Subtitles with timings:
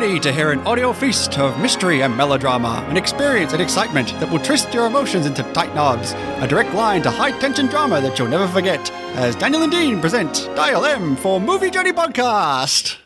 [0.00, 4.30] Ready to hear an audio feast of mystery and melodrama, an experience and excitement that
[4.30, 8.18] will twist your emotions into tight knobs, a direct line to high tension drama that
[8.18, 12.96] you'll never forget, as Daniel and Dean present Dial M for Movie Journey Podcast.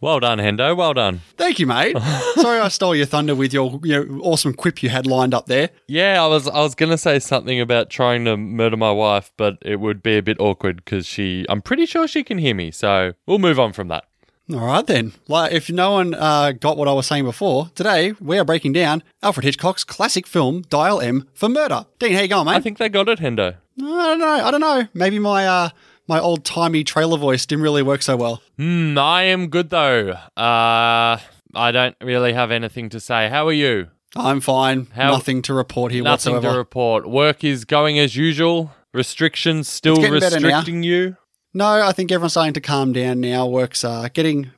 [0.00, 0.76] Well done, Hendo.
[0.76, 1.22] Well done.
[1.36, 1.98] Thank you, mate.
[2.36, 5.70] Sorry I stole your thunder with your, your awesome quip you had lined up there.
[5.88, 9.58] Yeah, I was I was gonna say something about trying to murder my wife, but
[9.62, 11.44] it would be a bit awkward because she.
[11.48, 14.04] I'm pretty sure she can hear me, so we'll move on from that.
[14.52, 15.12] All right then.
[15.28, 18.72] Like, if no one uh, got what I was saying before, today we are breaking
[18.74, 21.86] down Alfred Hitchcock's classic film Dial M for Murder.
[21.98, 22.56] Dean, how you going, mate?
[22.56, 23.54] I think they got it, Hendo.
[23.78, 24.26] I don't know.
[24.44, 24.86] I don't know.
[24.92, 25.68] Maybe my uh,
[26.06, 28.42] my old timey trailer voice didn't really work so well.
[28.58, 30.10] Hmm, I am good though.
[30.36, 31.18] Uh,
[31.54, 33.30] I don't really have anything to say.
[33.30, 33.88] How are you?
[34.14, 34.88] I'm fine.
[34.94, 36.54] How- Nothing to report here Nothing whatsoever.
[36.54, 37.08] to report.
[37.08, 38.72] Work is going as usual.
[38.92, 40.48] Restrictions still It's getting better now.
[40.58, 41.16] restricting you.
[41.54, 43.46] No, I think everyone's starting to calm down now.
[43.46, 44.50] Work's uh, getting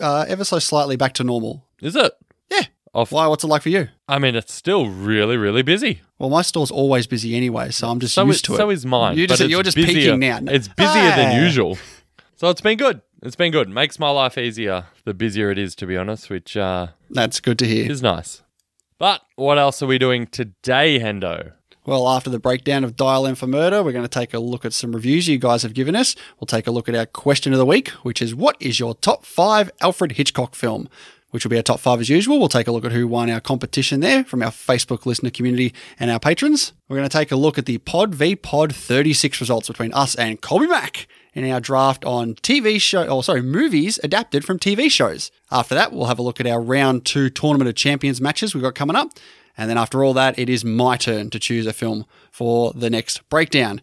[0.00, 1.64] uh, ever so slightly back to normal.
[1.80, 2.12] Is it?
[2.50, 2.62] Yeah.
[2.94, 3.12] Off.
[3.12, 3.26] Why?
[3.26, 3.88] What's it like for you?
[4.08, 6.00] I mean, it's still really, really busy.
[6.18, 8.56] Well, my store's always busy anyway, so I'm just So, used is, to it.
[8.56, 9.16] so is mine.
[9.18, 9.94] You just, you're just busier.
[9.94, 10.40] peaking now.
[10.48, 11.78] It's busier than usual.
[12.36, 13.02] So it's been good.
[13.22, 13.68] It's been good.
[13.68, 17.58] Makes my life easier the busier it is, to be honest, which uh, That's good
[17.58, 17.90] to hear.
[17.90, 18.42] is nice.
[18.98, 21.52] But what else are we doing today, Hendo?
[21.88, 24.66] Well, after the breakdown of Dial M for Murder, we're going to take a look
[24.66, 26.14] at some reviews you guys have given us.
[26.38, 28.94] We'll take a look at our question of the week, which is what is your
[28.96, 30.90] top five Alfred Hitchcock film?
[31.30, 32.38] Which will be our top five as usual.
[32.38, 35.72] We'll take a look at who won our competition there from our Facebook listener community
[35.98, 36.74] and our patrons.
[36.90, 40.14] We're going to take a look at the Pod v Pod 36 results between us
[40.14, 44.90] and Colby Mack in our draft on TV show, oh sorry, movies adapted from TV
[44.90, 45.30] shows.
[45.50, 48.62] After that, we'll have a look at our round two Tournament of Champions matches we've
[48.62, 49.12] got coming up.
[49.58, 52.88] And then after all that, it is my turn to choose a film for the
[52.88, 53.80] next breakdown.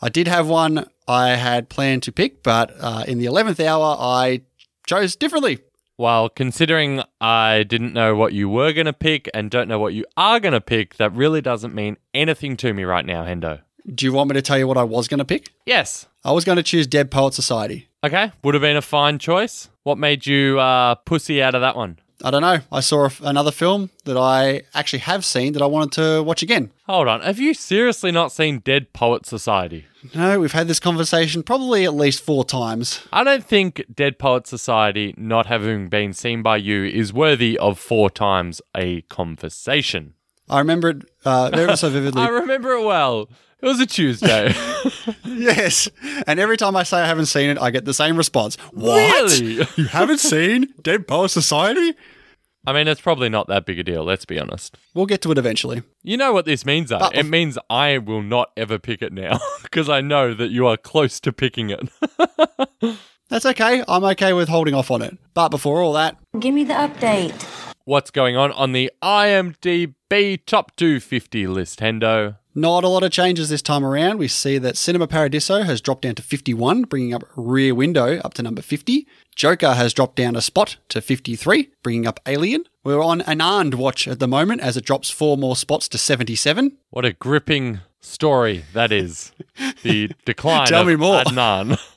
[0.00, 3.96] I did have one I had planned to pick, but uh, in the 11th hour,
[3.98, 4.42] I
[4.86, 5.58] chose differently.
[5.98, 9.94] Well, considering I didn't know what you were going to pick and don't know what
[9.94, 13.60] you are going to pick, that really doesn't mean anything to me right now, Hendo.
[13.92, 15.50] Do you want me to tell you what I was going to pick?
[15.64, 16.06] Yes.
[16.24, 17.88] I was going to choose Dead Poet Society.
[18.04, 18.30] Okay.
[18.44, 19.70] Would have been a fine choice.
[19.84, 21.98] What made you uh, pussy out of that one?
[22.26, 22.58] I don't know.
[22.72, 26.24] I saw a f another film that I actually have seen that I wanted to
[26.24, 26.72] watch again.
[26.88, 27.20] Hold on.
[27.20, 29.86] Have you seriously not seen Dead Poet Society?
[30.12, 33.00] No, we've had this conversation probably at least four times.
[33.12, 37.78] I don't think Dead Poet Society not having been seen by you is worthy of
[37.78, 40.14] four times a conversation.
[40.48, 42.22] I remember it uh, ever so vividly.
[42.22, 43.28] I remember it well.
[43.62, 44.52] It was a Tuesday.
[45.24, 45.88] yes.
[46.26, 48.56] And every time I say I haven't seen it, I get the same response.
[48.72, 49.30] What?
[49.30, 49.64] Really?
[49.76, 51.94] You haven't seen Dead Poet Society?
[52.66, 54.76] I mean, it's probably not that big a deal, let's be honest.
[54.92, 55.82] We'll get to it eventually.
[56.02, 56.98] You know what this means, though?
[56.98, 60.50] But it bef- means I will not ever pick it now because I know that
[60.50, 61.88] you are close to picking it.
[63.28, 63.84] That's okay.
[63.88, 65.16] I'm okay with holding off on it.
[65.34, 67.40] But before all that, Give me the update.
[67.84, 72.36] What's going on on the IMDb Top 250 list, Hendo?
[72.56, 74.18] Not a lot of changes this time around.
[74.18, 78.34] We see that Cinema Paradiso has dropped down to 51, bringing up Rear Window up
[78.34, 79.06] to number 50.
[79.34, 82.64] Joker has dropped down a spot to 53, bringing up Alien.
[82.82, 86.78] We're on Anand watch at the moment as it drops four more spots to 77.
[86.88, 89.32] What a gripping story that is.
[89.82, 91.22] The decline Tell of me more.
[91.22, 91.78] Adnan.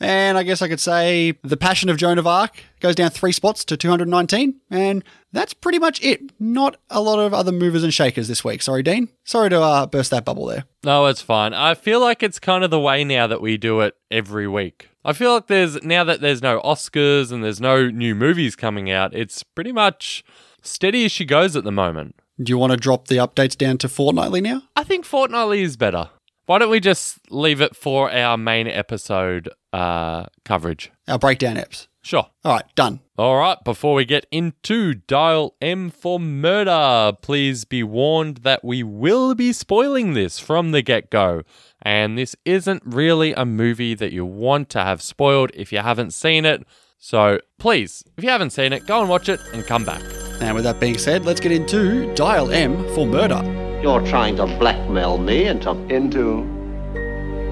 [0.00, 3.32] And I guess I could say The Passion of Joan of Arc goes down three
[3.32, 4.54] spots to 219.
[4.70, 6.32] And that's pretty much it.
[6.40, 8.62] Not a lot of other movers and shakers this week.
[8.62, 9.08] Sorry, Dean.
[9.24, 10.64] Sorry to uh, burst that bubble there.
[10.84, 11.52] No, it's fine.
[11.52, 14.88] I feel like it's kind of the way now that we do it every week.
[15.04, 18.90] I feel like there's now that there's no Oscars and there's no new movies coming
[18.90, 20.24] out, it's pretty much
[20.62, 22.16] steady as she goes at the moment.
[22.42, 24.62] Do you want to drop the updates down to fortnightly now?
[24.76, 26.10] I think fortnightly is better.
[26.46, 30.90] Why don't we just leave it for our main episode uh, coverage?
[31.08, 31.86] Our breakdown apps.
[32.02, 32.26] Sure.
[32.44, 33.00] All right, done.
[33.18, 38.82] All right, before we get into Dial M for Murder, please be warned that we
[38.82, 41.42] will be spoiling this from the get go.
[41.82, 46.14] And this isn't really a movie that you want to have spoiled if you haven't
[46.14, 46.66] seen it.
[46.98, 50.02] So please, if you haven't seen it, go and watch it and come back.
[50.40, 53.42] And with that being said, let's get into Dial M for Murder.
[53.82, 56.44] You're trying to blackmail me into Into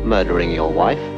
[0.05, 1.18] murdering your wife.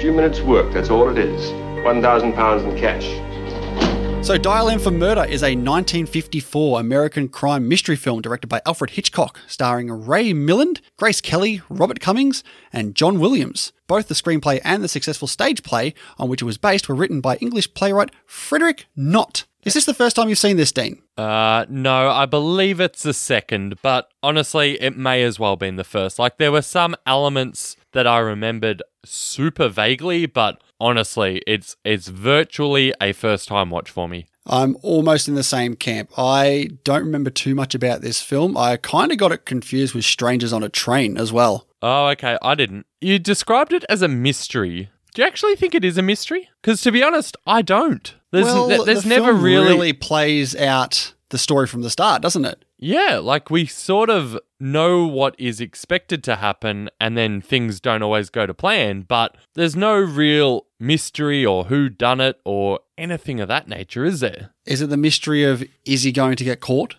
[0.00, 1.50] A few minutes' work, that's all it is.
[1.84, 4.26] £1,000 in cash.
[4.26, 8.92] So, Dial M for Murder is a 1954 American crime mystery film directed by Alfred
[8.92, 12.42] Hitchcock, starring Ray Milland, Grace Kelly, Robert Cummings,
[12.72, 13.74] and John Williams.
[13.88, 17.20] Both the screenplay and the successful stage play on which it was based were written
[17.20, 19.44] by English playwright Frederick Knott.
[19.64, 21.02] Is this the first time you've seen this, Dean?
[21.18, 25.76] Uh, no, I believe it's the second, but honestly, it may as well have been
[25.76, 26.18] the first.
[26.18, 32.94] Like, there were some elements that I remembered super vaguely, but honestly, it's it's virtually
[33.00, 34.26] a first time watch for me.
[34.46, 36.10] I'm almost in the same camp.
[36.16, 38.56] I don't remember too much about this film.
[38.56, 41.66] I kind of got it confused with Strangers on a Train as well.
[41.82, 42.86] Oh, okay, I didn't.
[43.00, 44.90] You described it as a mystery.
[45.14, 46.48] Do you actually think it is a mystery?
[46.62, 48.14] Because to be honest, I don't.
[48.30, 51.90] There's, well, th- there's the never film really, really plays out the story from the
[51.90, 52.64] start, doesn't it?
[52.82, 58.02] Yeah, like we sort of know what is expected to happen and then things don't
[58.02, 63.38] always go to plan, but there's no real mystery or who done it or anything
[63.38, 64.54] of that nature, is there?
[64.64, 66.94] Is it the mystery of is he going to get caught?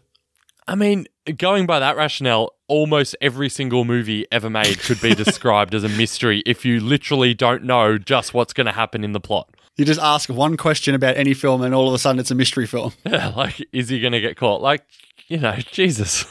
[0.68, 1.08] I mean,
[1.38, 5.90] going by that rationale, almost every single movie ever made could be described as a
[5.90, 9.50] mystery if you literally don't know just what's going to happen in the plot.
[9.82, 12.36] You just ask one question about any film and all of a sudden it's a
[12.36, 12.94] mystery film.
[13.04, 14.62] Yeah, like, is he going to get caught?
[14.62, 14.86] Like,
[15.28, 16.24] you know, Jesus.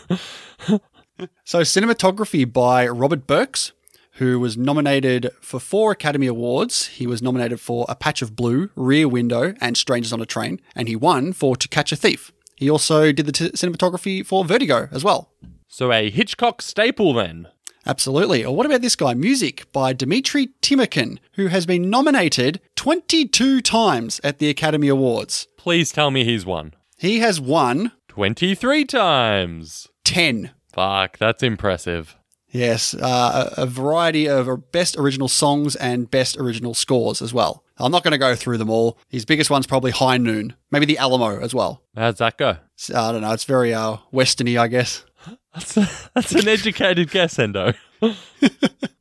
[1.45, 3.73] So, cinematography by Robert Burks,
[4.13, 6.87] who was nominated for four Academy Awards.
[6.87, 10.61] He was nominated for A Patch of Blue, Rear Window, and Strangers on a Train,
[10.77, 12.31] and he won for To Catch a Thief.
[12.55, 15.33] He also did the t- cinematography for Vertigo as well.
[15.67, 17.49] so, a Hitchcock staple then.
[17.87, 18.45] Absolutely.
[18.45, 19.15] Or what about this guy?
[19.15, 25.49] Music by Dimitri Tiomkin, who has been nominated 22 times at the Academy Awards.
[25.59, 26.73] Please tell me he's won.
[26.97, 29.87] He has won 23 times.
[30.05, 30.53] 10.
[30.73, 32.17] Fuck, that's impressive.
[32.49, 37.65] Yes, uh, a, a variety of best original songs and best original scores as well.
[37.77, 38.97] I'm not going to go through them all.
[39.11, 41.83] His biggest one's probably High Noon, maybe the Alamo as well.
[41.95, 42.57] How's that go?
[42.95, 43.33] I don't know.
[43.33, 45.05] It's very uh, westerny, I guess.
[45.53, 45.75] That's,
[46.15, 47.75] that's an educated guess, Endo.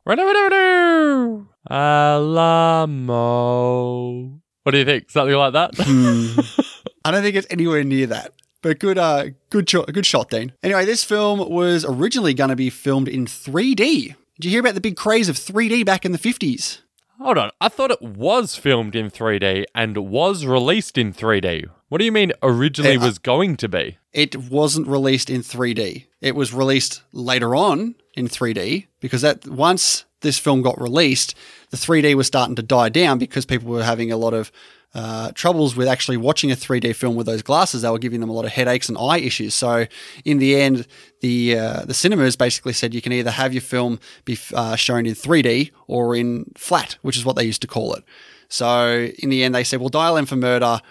[3.29, 4.39] Alamo.
[4.63, 5.09] What do you think?
[5.09, 5.71] Something like that?
[7.05, 8.33] I don't think it's anywhere near that.
[8.61, 10.53] But good, uh, good, shot, good shot, Dean.
[10.63, 14.15] Anyway, this film was originally going to be filmed in 3D.
[14.39, 16.79] Did you hear about the big craze of 3D back in the 50s?
[17.19, 17.51] Hold on.
[17.61, 21.65] I thought it was filmed in 3D and was released in 3D.
[21.89, 23.97] What do you mean originally Uh, was going to be?
[24.13, 26.05] It wasn't released in 3D.
[26.21, 31.35] It was released later on in 3D because that once this film got released,
[31.69, 34.51] the 3D was starting to die down because people were having a lot of
[34.93, 37.83] uh, troubles with actually watching a 3D film with those glasses.
[37.83, 39.53] They were giving them a lot of headaches and eye issues.
[39.53, 39.85] So
[40.25, 40.87] in the end,
[41.21, 45.05] the uh, the cinemas basically said you can either have your film be uh, shown
[45.05, 48.03] in 3D or in flat, which is what they used to call it.
[48.47, 50.81] So in the end, they said, "Well, Dial M for Murder."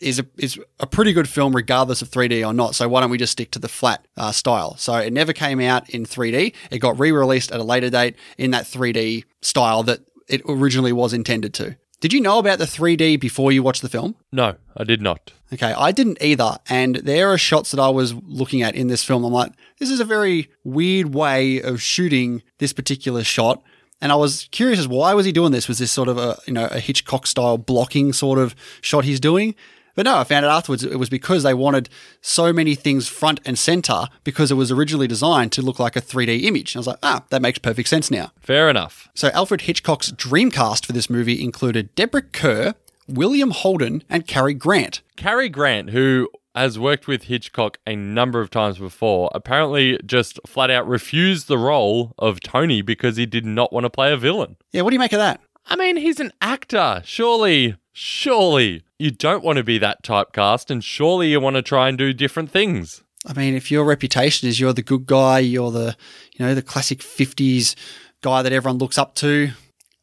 [0.00, 2.74] Is a is a pretty good film regardless of 3D or not.
[2.74, 4.76] So why don't we just stick to the flat uh, style?
[4.76, 6.54] So it never came out in 3D.
[6.70, 11.12] It got re-released at a later date in that 3D style that it originally was
[11.12, 11.76] intended to.
[12.00, 14.16] Did you know about the 3D before you watched the film?
[14.30, 15.32] No, I did not.
[15.52, 16.58] Okay, I didn't either.
[16.68, 19.24] And there are shots that I was looking at in this film.
[19.24, 23.62] I'm like, this is a very weird way of shooting this particular shot.
[24.00, 25.68] And I was curious as why was he doing this?
[25.68, 29.20] Was this sort of a you know a Hitchcock style blocking sort of shot he's
[29.20, 29.54] doing?
[29.96, 31.88] But no, I found out afterwards it was because they wanted
[32.20, 36.00] so many things front and center because it was originally designed to look like a
[36.02, 36.74] 3D image.
[36.74, 38.30] And I was like, ah, that makes perfect sense now.
[38.40, 39.08] Fair enough.
[39.14, 42.74] So Alfred Hitchcock's dream cast for this movie included Deborah Kerr,
[43.08, 45.00] William Holden, and Cary Grant.
[45.16, 50.70] Cary Grant, who has worked with Hitchcock a number of times before, apparently just flat
[50.70, 54.56] out refused the role of Tony because he did not want to play a villain.
[54.72, 55.40] Yeah, what do you make of that?
[55.66, 57.02] I mean, he's an actor.
[57.04, 61.88] Surely, surely you don't want to be that typecast, and surely you want to try
[61.88, 63.02] and do different things.
[63.26, 65.96] I mean, if your reputation is you're the good guy, you're the,
[66.34, 67.74] you know, the classic 50s
[68.20, 69.50] guy that everyone looks up to,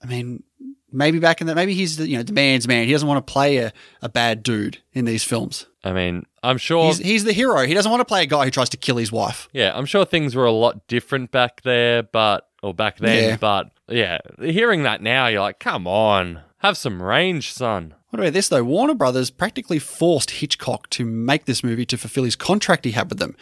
[0.01, 0.43] I mean,
[0.91, 2.85] maybe back in the, maybe he's the, you know, the man's man.
[2.85, 3.71] He doesn't want to play a,
[4.01, 5.67] a bad dude in these films.
[5.83, 6.87] I mean, I'm sure.
[6.87, 7.65] He's, he's the hero.
[7.65, 9.47] He doesn't want to play a guy who tries to kill his wife.
[9.53, 13.29] yeah, I'm sure things were a lot different back there, but or back then.
[13.29, 13.37] Yeah.
[13.37, 17.93] But yeah, hearing that now, you're like, come on, have some range, son.
[18.09, 18.63] What about this though?
[18.63, 23.09] Warner Brothers practically forced Hitchcock to make this movie to fulfill his contract he had
[23.09, 23.35] with them.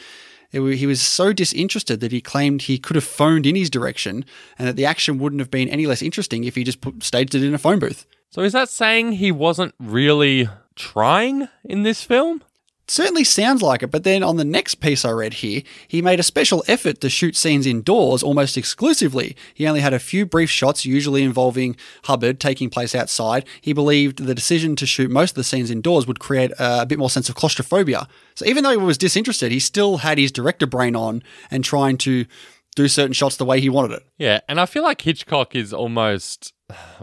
[0.52, 4.26] It he was so disinterested that he claimed he could have phoned in his direction
[4.58, 7.36] and that the action wouldn't have been any less interesting if he just put, staged
[7.36, 8.06] it in a phone booth.
[8.30, 12.44] So is that saying he wasn't really trying in this film?
[12.92, 13.92] Certainly sounds like it.
[13.92, 17.10] But then on the next piece I read here, he made a special effort to
[17.10, 19.36] shoot scenes indoors almost exclusively.
[19.54, 23.46] He only had a few brief shots, usually involving Hubbard, taking place outside.
[23.62, 27.00] He believed the decision to shoot most of the scenes indoors would create a bit
[27.00, 28.08] more sense of claustrophobia.
[28.36, 31.98] So even though he was disinterested, he still had his director brain on and trying
[32.00, 32.26] to
[32.76, 34.06] do certain shots the way he wanted it.
[34.18, 36.54] Yeah, and I feel like Hitchcock is almost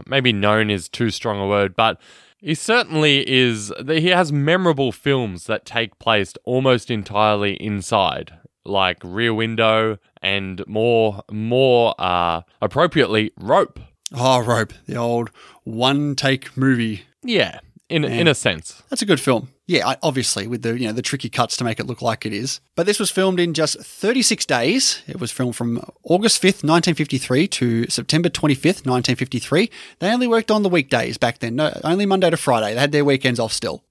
[0.07, 2.01] maybe known is too strong a word, but
[2.39, 3.71] he certainly is.
[3.87, 8.33] He has memorable films that take place almost entirely inside,
[8.65, 13.79] like Rear Window and more, more uh, appropriately, Rope.
[14.13, 15.29] Oh, Rope, the old
[15.63, 17.03] one take movie.
[17.23, 18.83] Yeah, in in a sense.
[18.89, 19.49] That's a good film.
[19.69, 22.33] Yeah, obviously with the you know the tricky cuts to make it look like it
[22.33, 22.59] is.
[22.75, 25.03] But this was filmed in just 36 days.
[25.07, 29.69] It was filmed from August 5th, 1953 to September 25th, 1953.
[29.99, 31.57] They only worked on the weekdays back then.
[31.57, 32.73] No, only Monday to Friday.
[32.73, 33.83] They had their weekends off still.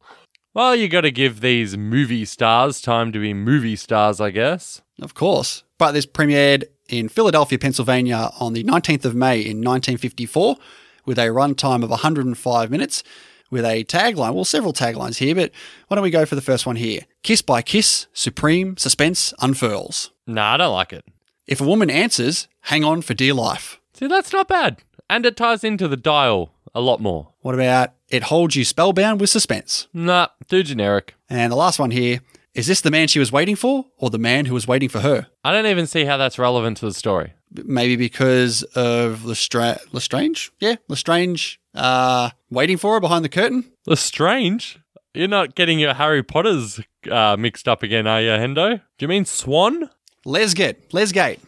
[0.52, 4.82] Well, you got to give these movie stars time to be movie stars, I guess.
[5.00, 5.62] Of course.
[5.78, 10.56] But this premiered in Philadelphia, Pennsylvania on the 19th of May in 1954
[11.04, 13.04] with a runtime of 105 minutes
[13.50, 14.34] with a tagline.
[14.34, 15.52] Well, several taglines here, but
[15.86, 17.02] why don't we go for the first one here?
[17.22, 20.10] Kiss by kiss, supreme suspense unfurls.
[20.26, 21.04] Nah, I don't like it.
[21.46, 23.80] If a woman answers, hang on for dear life.
[23.94, 24.82] See, that's not bad.
[25.08, 27.32] And it ties into the dial a lot more.
[27.40, 29.88] What about it holds you spellbound with suspense?
[29.92, 31.14] Nah, too generic.
[31.30, 32.20] And the last one here
[32.54, 35.00] is this the man she was waiting for or the man who was waiting for
[35.00, 35.28] her?
[35.44, 37.32] I don't even see how that's relevant to the story.
[37.52, 40.50] Maybe because of Lestra- Lestrange?
[40.60, 43.72] Yeah, Lestrange uh, waiting for her behind the curtain.
[43.86, 44.78] Lestrange?
[45.14, 48.78] You're not getting your Harry Potters uh, mixed up again, are you, Hendo?
[48.98, 49.88] Do you mean Swan?
[50.26, 50.90] Lesgate.
[50.90, 51.40] Lesgate.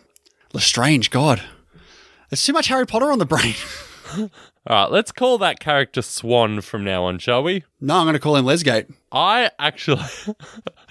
[0.53, 1.43] Lestrange, God.
[2.31, 3.55] There's too much Harry Potter on the brain.
[4.67, 7.65] All right, let's call that character Swan from now on, shall we?
[7.81, 8.93] no, I'm going to call him Lesgate.
[9.11, 10.03] I actually,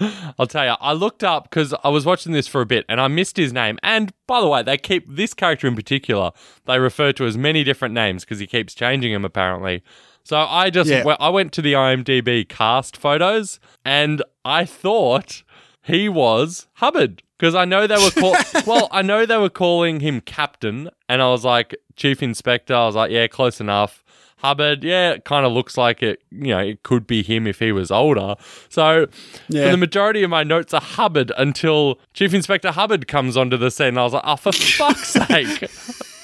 [0.38, 3.00] I'll tell you, I looked up because I was watching this for a bit and
[3.00, 3.78] I missed his name.
[3.82, 6.32] And by the way, they keep this character in particular,
[6.66, 9.82] they refer to as many different names because he keeps changing them apparently.
[10.24, 11.04] So I just, Yeah.
[11.20, 15.44] I went to the IMDb cast photos and I thought
[15.82, 20.00] he was Hubbard because I know they were call- well, I know they were calling
[20.00, 22.74] him Captain, and I was like Chief Inspector.
[22.74, 24.04] I was like, yeah, close enough.
[24.36, 26.22] Hubbard, yeah, it kind of looks like it.
[26.30, 28.34] You know, it could be him if he was older.
[28.68, 29.06] So,
[29.48, 29.64] Yeah.
[29.66, 33.70] for the majority of my notes are Hubbard until Chief Inspector Hubbard comes onto the
[33.70, 33.96] scene.
[33.96, 35.70] I was like, oh, for fuck's sake!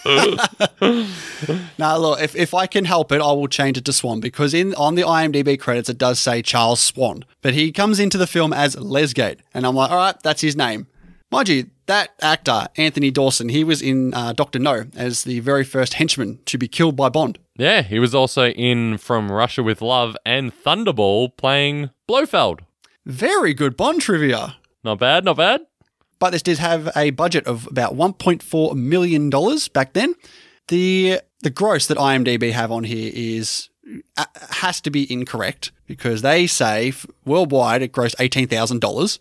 [1.79, 4.55] Now, look, if, if I can help it, I will change it to Swan because
[4.55, 8.27] in on the IMDb credits it does say Charles Swan, but he comes into the
[8.27, 10.87] film as Lesgate, and I'm like, all right, that's his name.
[11.31, 15.65] Mind you, that actor Anthony Dawson, he was in uh, Doctor No as the very
[15.65, 17.39] first henchman to be killed by Bond.
[17.57, 22.61] yeah, he was also in From Russia with Love and Thunderball playing Blofeld.
[23.05, 24.57] Very good Bond trivia.
[24.85, 25.63] Not bad, not bad.
[26.19, 30.15] but this did have a budget of about 1.4 million dollars back then.
[30.69, 33.69] The the gross that IMDb have on here is
[34.17, 36.93] uh, has to be incorrect because they say
[37.25, 39.19] worldwide it grossed eighteen thousand dollars,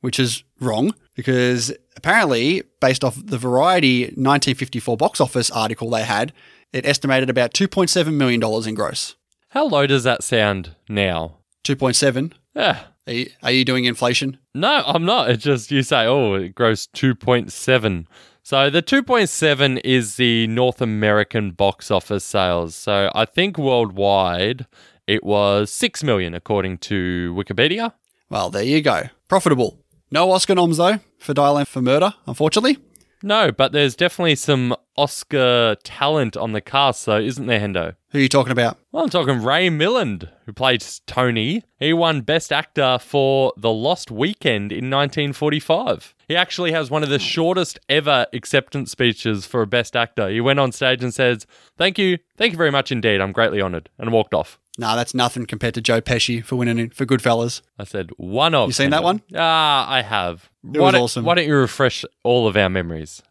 [0.00, 6.32] which is wrong because apparently based off the Variety 1954 box office article they had,
[6.72, 9.16] it estimated about 2.7 million dollars in gross.
[9.48, 11.38] How low does that sound now?
[11.64, 12.32] 2.7.
[12.54, 12.84] Yeah.
[13.06, 14.38] Are you, are you doing inflation?
[14.54, 15.30] No, I'm not.
[15.30, 18.06] It's just you say, oh, it grows 2.7.
[18.42, 22.74] So the 2.7 is the North American box office sales.
[22.74, 24.66] So I think worldwide
[25.06, 27.92] it was 6 million according to Wikipedia.
[28.28, 29.04] Well, there you go.
[29.28, 29.78] Profitable.
[30.10, 32.78] No Oscar noms though for Dial M for Murder, unfortunately.
[33.22, 37.96] No, but there's definitely some Oscar talent on the cast, though, isn't there, Hendo?
[38.10, 38.78] Who are you talking about?
[38.92, 41.64] Well, I'm talking Ray Milland, who played Tony.
[41.78, 46.14] He won Best Actor for The Lost Weekend in 1945.
[46.28, 50.28] He actually has one of the shortest ever acceptance speeches for a Best Actor.
[50.28, 51.46] He went on stage and says,
[51.76, 53.20] Thank you, thank you very much indeed.
[53.20, 54.60] I'm greatly honoured, and walked off.
[54.78, 57.62] Nah, that's nothing compared to Joe Pesci for winning it for Goodfellas.
[57.78, 58.68] I said, One of.
[58.68, 59.22] You seen that one?
[59.34, 60.50] Ah, I have.
[60.64, 61.24] It why was don't, awesome.
[61.24, 63.22] Why don't you refresh all of our memories?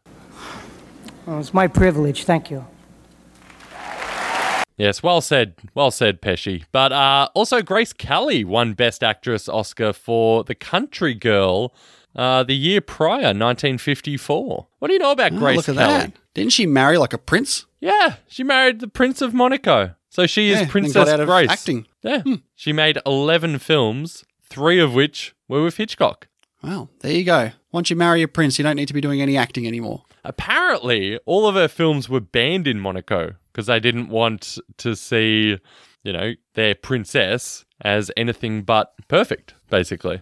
[1.27, 2.23] Oh, it's my privilege.
[2.23, 2.65] Thank you.
[4.77, 6.65] Yes, well said, well said, Pesci.
[6.73, 11.73] But uh, also, Grace Kelly won Best Actress Oscar for The Country Girl
[12.13, 14.67] uh, the year prior, 1954.
[14.79, 15.99] What do you know about Oh, Grace look at Kelly?
[16.07, 16.13] that.
[16.33, 17.65] Didn't she marry like a prince?
[17.79, 19.95] Yeah, she married the Prince of Monaco.
[20.15, 21.49] So she is Yeah, Princess got out of Grace.
[21.49, 21.87] acting.
[22.01, 22.35] Yeah, hmm.
[22.55, 26.29] she made 11 films, three of which were with Hitchcock.
[26.63, 27.51] Well, there you go.
[27.73, 30.03] Once you marry a prince, you don't need to be doing any acting anymore.
[30.23, 35.59] Apparently, all of her films were banned in Monaco because they didn't want to see,
[36.05, 40.21] you know, their princess as anything but perfect, basically.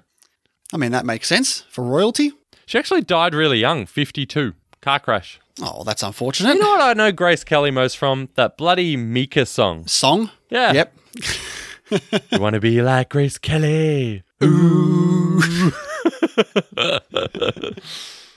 [0.74, 2.32] I mean, that makes sense for royalty.
[2.66, 4.56] She actually died really young, 52.
[4.84, 5.40] Car crash.
[5.62, 6.56] Oh, that's unfortunate.
[6.56, 8.28] You know what I know Grace Kelly most from?
[8.36, 9.88] That bloody Mika song.
[9.88, 10.30] Song?
[10.50, 10.74] Yeah.
[10.74, 10.94] Yep.
[12.32, 14.24] You want to be like Grace Kelly.
[14.44, 15.40] Ooh.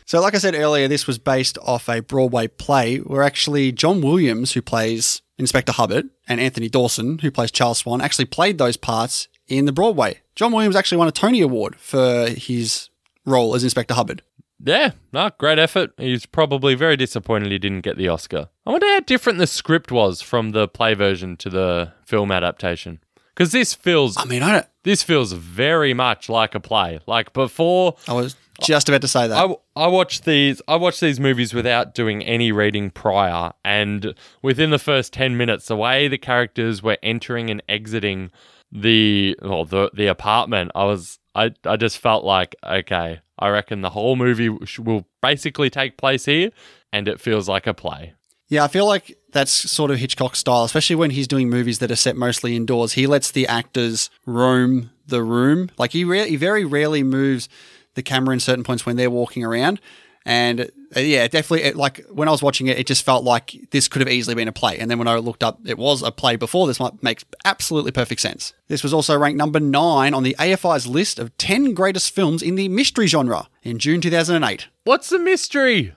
[0.04, 4.00] so, like I said earlier, this was based off a Broadway play where actually John
[4.00, 8.76] Williams, who plays Inspector Hubbard, and Anthony Dawson, who plays Charles Swan, actually played those
[8.76, 10.20] parts in the Broadway.
[10.36, 12.90] John Williams actually won a Tony Award for his
[13.24, 14.22] role as Inspector Hubbard.
[14.62, 15.92] Yeah, no, great effort.
[15.98, 18.48] He's probably very disappointed he didn't get the Oscar.
[18.64, 23.00] I wonder how different the script was from the play version to the film adaptation.
[23.34, 24.66] Because this feels I mean, I don't.
[24.82, 27.00] this feels very much like a play.
[27.06, 29.36] Like before, I was just about to say that.
[29.36, 34.70] I, I watched these I watched these movies without doing any reading prior, and within
[34.70, 38.30] the first ten minutes, the way the characters were entering and exiting
[38.72, 43.82] the well, the the apartment, I was I I just felt like okay, I reckon
[43.82, 46.50] the whole movie will basically take place here,
[46.92, 48.14] and it feels like a play.
[48.48, 51.90] Yeah, I feel like that's sort of Hitchcock style, especially when he's doing movies that
[51.90, 52.92] are set mostly indoors.
[52.92, 55.70] He lets the actors roam the room.
[55.78, 57.48] Like he, re- he very rarely moves
[57.94, 59.80] the camera in certain points when they're walking around.
[60.28, 63.54] And uh, yeah, definitely, it, like when I was watching it, it just felt like
[63.70, 64.76] this could have easily been a play.
[64.76, 66.80] And then when I looked up, it was a play before this.
[66.80, 68.52] Might makes absolutely perfect sense.
[68.66, 72.56] This was also ranked number nine on the AFI's list of 10 greatest films in
[72.56, 74.66] the mystery genre in June 2008.
[74.82, 75.94] What's the mystery?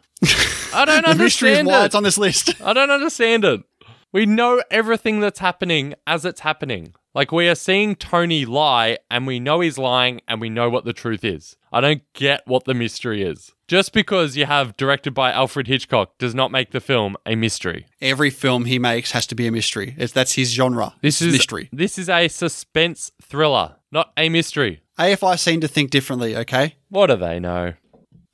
[0.74, 1.86] I don't The mystery is understand why it.
[1.88, 2.62] it's on this list.
[2.62, 3.64] I don't understand it.
[4.12, 6.94] We know everything that's happening as it's happening.
[7.16, 10.86] Like we are seeing Tony lie and we know he's lying and we know what
[10.86, 11.58] the truth is.
[11.72, 13.52] I don't get what the mystery is.
[13.68, 17.88] Just because you have directed by Alfred Hitchcock does not make the film a mystery.
[18.02, 19.96] Every film he makes has to be a mystery.
[19.98, 20.96] It's, that's his genre.
[21.02, 21.70] This is mystery.
[21.72, 24.82] This is a suspense thriller, not a mystery.
[25.00, 26.76] AFI seem to think differently, okay?
[26.90, 27.74] What do they know?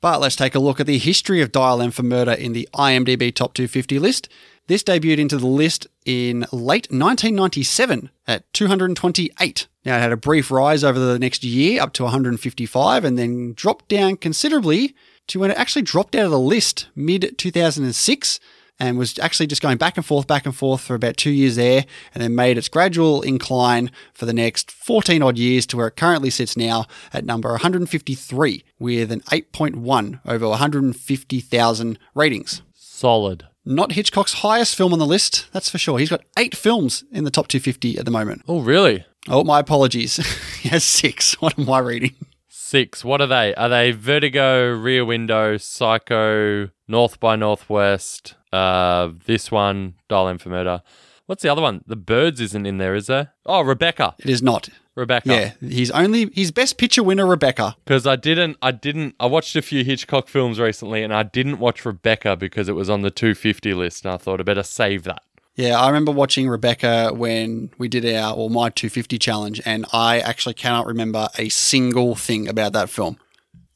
[0.06, 2.68] But let's take a look at the history of Dial M for Murder in the
[2.72, 4.28] IMDb Top 250 list.
[4.68, 9.66] This debuted into the list in late 1997 at 228.
[9.84, 13.52] Now, it had a brief rise over the next year up to 155 and then
[13.54, 14.94] dropped down considerably
[15.26, 18.38] to when it actually dropped out of the list mid 2006
[18.78, 21.56] and was actually just going back and forth, back and forth for about two years
[21.56, 21.84] there,
[22.14, 25.96] and then made its gradual incline for the next 14 odd years to where it
[25.96, 32.62] currently sits now at number 153 with an 8.1 over 150,000 ratings.
[32.74, 33.46] Solid.
[33.68, 35.98] Not Hitchcock's highest film on the list, that's for sure.
[35.98, 38.42] He's got eight films in the top 250 at the moment.
[38.46, 39.04] Oh, really?
[39.28, 40.16] Oh, my apologies.
[40.60, 41.34] he has six.
[41.40, 42.14] What am I reading?
[42.48, 43.04] Six.
[43.04, 43.54] What are they?
[43.54, 50.50] Are they Vertigo, Rear Window, Psycho, North by Northwest, uh, this one, Dial M for
[50.50, 50.82] Murder?
[51.26, 51.82] What's the other one?
[51.86, 53.32] The Birds isn't in there, is there?
[53.44, 54.14] Oh, Rebecca.
[54.18, 54.68] It is not.
[54.94, 55.28] Rebecca.
[55.28, 57.76] Yeah, he's only his best picture winner, Rebecca.
[57.84, 61.58] Because I didn't, I didn't, I watched a few Hitchcock films recently and I didn't
[61.58, 65.02] watch Rebecca because it was on the 250 list and I thought I better save
[65.02, 65.22] that.
[65.56, 70.20] Yeah, I remember watching Rebecca when we did our or my 250 challenge, and I
[70.20, 73.18] actually cannot remember a single thing about that film.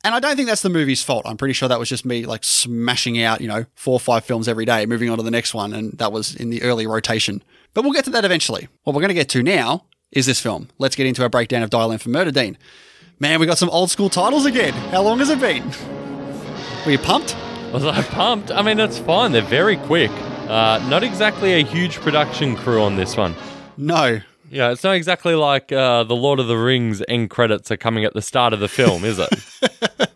[0.02, 1.26] And I don't think that's the movie's fault.
[1.26, 4.24] I'm pretty sure that was just me like smashing out, you know, four or five
[4.24, 6.86] films every day, moving on to the next one, and that was in the early
[6.86, 7.42] rotation.
[7.74, 8.68] But we'll get to that eventually.
[8.84, 10.68] What we're going to get to now is this film.
[10.78, 12.56] Let's get into our breakdown of Dial M for Murder, Dean.
[13.18, 14.72] Man, we got some old school titles again.
[14.72, 15.68] How long has it been?
[16.86, 17.36] Were you pumped?
[17.70, 18.50] Was I pumped?
[18.50, 19.32] I mean, it's fine.
[19.32, 20.10] They're very quick.
[20.48, 23.36] Uh, not exactly a huge production crew on this one.
[23.76, 24.20] No.
[24.50, 28.04] Yeah, it's not exactly like uh, the Lord of the Rings end credits are coming
[28.04, 29.28] at the start of the film, is it?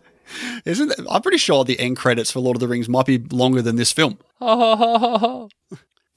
[0.65, 0.99] Isn't it?
[1.09, 3.75] I'm pretty sure the end credits for Lord of the Rings might be longer than
[3.77, 4.17] this film.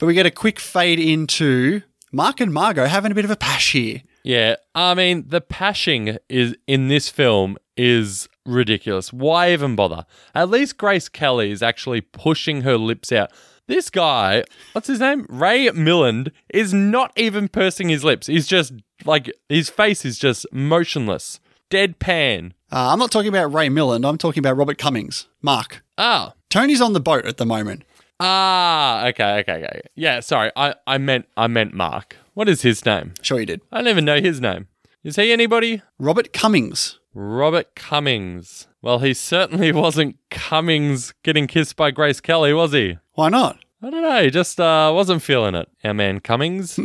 [0.00, 3.36] But we get a quick fade into Mark and Margot having a bit of a
[3.36, 4.02] pash here.
[4.22, 9.12] yeah, I mean, the pashing is in this film is ridiculous.
[9.12, 10.06] Why even bother?
[10.36, 13.32] At least Grace Kelly is actually pushing her lips out.
[13.68, 15.26] This guy, what's his name?
[15.28, 18.26] Ray Milland is not even pursing his lips.
[18.26, 18.72] He's just
[19.04, 21.38] like his face is just motionless,
[21.70, 22.52] deadpan.
[22.72, 24.08] Uh, I'm not talking about Ray Milland.
[24.08, 25.28] I'm talking about Robert Cummings.
[25.42, 25.84] Mark.
[25.98, 27.84] Oh, Tony's on the boat at the moment.
[28.20, 29.80] ah, okay, okay, okay.
[29.94, 32.16] Yeah, sorry, I, I meant I meant Mark.
[32.34, 33.12] What is his name?
[33.22, 33.60] Sure you did.
[33.70, 34.68] I don't even know his name.
[35.04, 35.82] Is he anybody?
[35.98, 36.98] Robert Cummings.
[37.14, 38.66] Robert Cummings.
[38.80, 42.96] Well, he certainly wasn't Cummings getting kissed by Grace Kelly, was he?
[43.18, 43.58] Why not?
[43.82, 44.30] I don't know.
[44.30, 46.78] Just uh, wasn't feeling it, our man Cummings.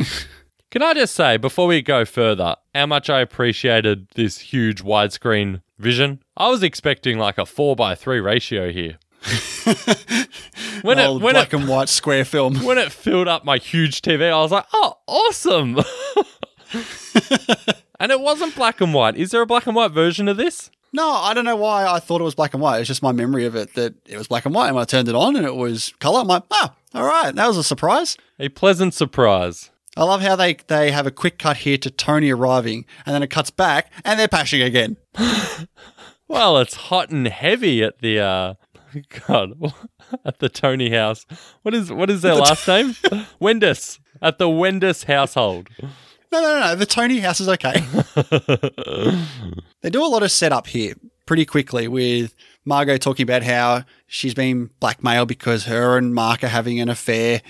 [0.71, 5.61] Can I just say, before we go further, how much I appreciated this huge widescreen
[5.77, 6.23] vision?
[6.35, 8.97] I was expecting like a 4 by 3 ratio here.
[10.81, 12.55] when it, when, black it, and white square film.
[12.63, 15.77] when it filled up my huge TV, I was like, oh, awesome.
[17.99, 19.15] And it wasn't black and white.
[19.17, 20.71] Is there a black and white version of this?
[20.93, 22.79] No, I don't know why I thought it was black and white.
[22.79, 24.67] It's just my memory of it that it was black and white.
[24.67, 27.33] And when I turned it on and it was color, I'm like, ah, all right,
[27.33, 28.15] that was a surprise.
[28.39, 29.71] A pleasant surprise.
[29.97, 33.23] I love how they, they have a quick cut here to Tony arriving and then
[33.23, 34.97] it cuts back and they're pashing again.
[36.27, 38.53] Well, it's hot and heavy at the uh
[39.27, 39.53] God
[40.25, 41.25] at the Tony house.
[41.61, 42.93] What is what is their last name?
[43.39, 43.99] Wendice.
[44.21, 45.69] At the Wendice household.
[46.33, 46.75] No, no, no.
[46.75, 47.73] The Tony house is okay.
[49.81, 52.33] they do a lot of setup here pretty quickly with
[52.65, 57.41] Margot talking about how she's been blackmailed because her and Mark are having an affair.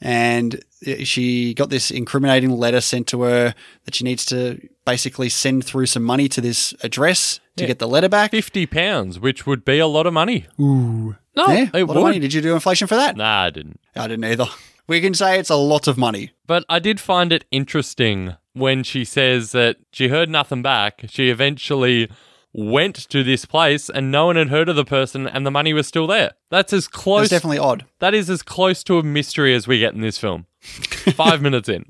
[0.00, 0.60] And
[1.04, 3.54] she got this incriminating letter sent to her
[3.84, 7.68] that she needs to basically send through some money to this address to Yeah.
[7.68, 8.32] get the letter back.
[8.32, 10.46] Fifty pounds, which would be a lot of money.
[10.60, 11.16] Ooh.
[11.36, 12.18] No, yeah, it a lot of money.
[12.18, 13.16] Did you do inflation for that?
[13.16, 13.80] Nah, I didn't.
[13.96, 14.46] I didn't either.
[14.92, 16.32] We can say it's a lot of money.
[16.46, 21.04] But I did find it interesting when she says that she heard nothing back.
[21.08, 22.10] She eventually
[22.52, 25.72] went to this place and no one had heard of the person and the money
[25.72, 26.32] was still there.
[26.50, 27.86] That's as That's close definitely odd.
[28.00, 30.44] that is as close to a mystery as we get in this film.
[30.60, 31.86] Five minutes in.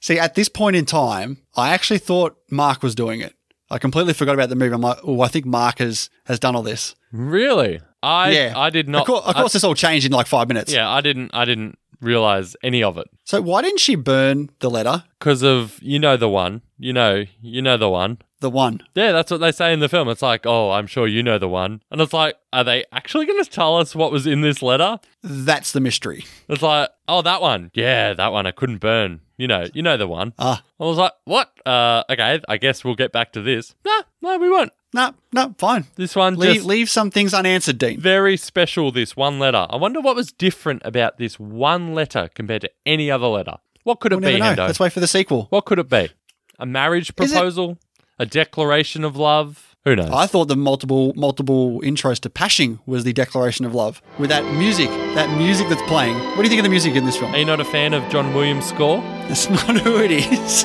[0.00, 3.36] See, at this point in time, I actually thought Mark was doing it.
[3.70, 4.74] I completely forgot about the movie.
[4.74, 6.96] I'm like, oh, I think Mark has, has done all this.
[7.12, 7.78] Really?
[8.02, 10.48] I yeah, I did not Of course, of course this all changed in like five
[10.48, 10.72] minutes.
[10.72, 13.08] Yeah, I didn't I didn't realize any of it.
[13.24, 15.04] So why didn't she burn the letter?
[15.18, 16.62] Because of you know the one.
[16.78, 18.18] You know, you know the one.
[18.40, 18.82] The one.
[18.94, 20.08] Yeah, that's what they say in the film.
[20.08, 21.82] It's like, oh, I'm sure you know the one.
[21.90, 24.98] And it's like, are they actually going to tell us what was in this letter?
[25.22, 26.24] That's the mystery.
[26.48, 27.70] It's like, oh, that one.
[27.74, 29.20] Yeah, that one I couldn't burn.
[29.36, 30.32] You know, you know the one.
[30.38, 31.52] Ah, I was like, what?
[31.66, 33.74] Uh, okay, I guess we'll get back to this.
[33.84, 34.72] No, no, we won't.
[34.92, 35.86] No, no, fine.
[35.96, 38.00] This one Leave, just leave some things unanswered, Dean.
[38.00, 38.90] very special.
[38.90, 39.66] This one letter.
[39.70, 43.56] I wonder what was different about this one letter compared to any other letter.
[43.84, 44.54] What could it We'll be, know.
[44.54, 44.66] Hendo?
[44.66, 45.46] Let's wait for the sequel.
[45.50, 46.10] What could it be?
[46.58, 47.78] A marriage proposal?
[48.18, 49.74] A declaration of love?
[49.84, 50.10] Who knows?
[50.10, 54.44] I thought the multiple multiple intros to Pashing was the declaration of love with that
[54.56, 56.18] music, that music that's playing.
[56.18, 57.32] What do you think of the music in this film?
[57.34, 59.00] Are you not a fan of John Williams' score?
[59.28, 60.64] That's not who it is.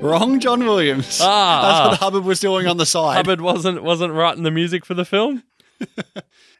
[0.00, 1.20] Wrong, John Williams.
[1.22, 1.88] Ah, That's ah.
[1.90, 3.16] what Hubbard was doing on the side.
[3.16, 5.42] Hubbard wasn't wasn't writing the music for the film.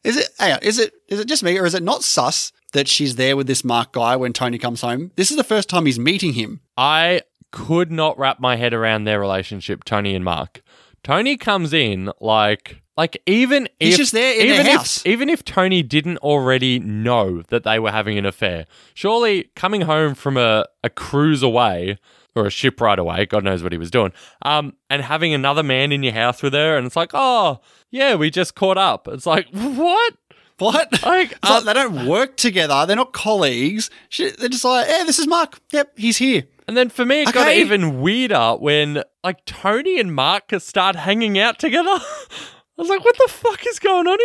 [0.04, 0.28] Is it?
[0.38, 0.92] Hang on, is it?
[1.08, 3.92] Is it just me, or is it not sus that she's there with this Mark
[3.92, 5.12] guy when Tony comes home?
[5.16, 6.60] This is the first time he's meeting him.
[6.76, 10.60] I could not wrap my head around their relationship, Tony and Mark.
[11.02, 15.06] Tony comes in like like even He's if just there in even their if, house.
[15.06, 20.14] even if Tony didn't already know that they were having an affair, surely coming home
[20.14, 21.98] from a, a cruise away
[22.34, 25.62] or a ship right away, God knows what he was doing, um, and having another
[25.62, 29.08] man in your house with her, and it's like, oh yeah, we just caught up.
[29.08, 30.14] It's like what?
[30.58, 31.02] What?
[31.02, 32.84] Like, It's like uh, they don't work together.
[32.86, 33.90] They're not colleagues.
[34.16, 35.58] They're just like, yeah, this is Mark.
[35.72, 36.44] Yep, he's here.
[36.68, 41.38] And then for me, it got even weirder when like Tony and Mark start hanging
[41.38, 41.88] out together.
[41.90, 42.02] I
[42.76, 44.18] was like, what the fuck is going on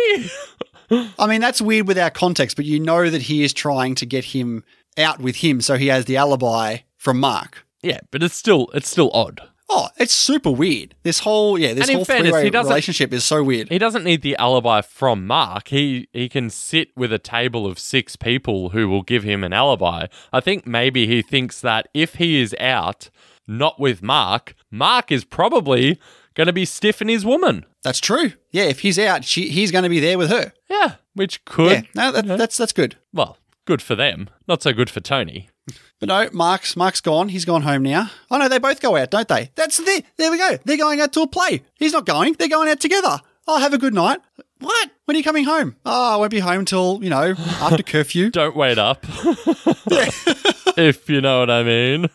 [0.90, 1.10] here?
[1.18, 4.24] I mean, that's weird without context, but you know that he is trying to get
[4.24, 4.64] him
[4.98, 7.64] out with him, so he has the alibi from Mark.
[7.82, 9.40] Yeah, but it's still it's still odd.
[9.72, 10.96] Oh, it's super weird.
[11.04, 13.68] This whole yeah, this whole fairness, three-way relationship is so weird.
[13.68, 15.68] He doesn't need the alibi from Mark.
[15.68, 19.52] He he can sit with a table of six people who will give him an
[19.52, 20.06] alibi.
[20.32, 23.10] I think maybe he thinks that if he is out,
[23.46, 26.00] not with Mark, Mark is probably
[26.34, 27.64] going to be stiffing his woman.
[27.82, 28.32] That's true.
[28.50, 30.52] Yeah, if he's out, she, he's going to be there with her.
[30.68, 32.96] Yeah, which could Yeah, no, that, that's that's good.
[33.12, 34.28] well, good for them.
[34.48, 35.48] Not so good for Tony.
[35.98, 37.28] But no, Mark's Mark's gone.
[37.28, 38.10] He's gone home now.
[38.30, 39.50] Oh no, they both go out, don't they?
[39.54, 40.58] That's the there we go.
[40.64, 41.62] They're going out to a play.
[41.74, 42.34] He's not going.
[42.34, 43.20] They're going out together.
[43.46, 44.20] Oh, have a good night.
[44.60, 44.90] What?
[45.04, 45.76] When are you coming home?
[45.84, 48.30] Oh, I won't be home till you know after curfew.
[48.32, 49.04] Don't wait up.
[50.76, 52.08] if you know what I mean.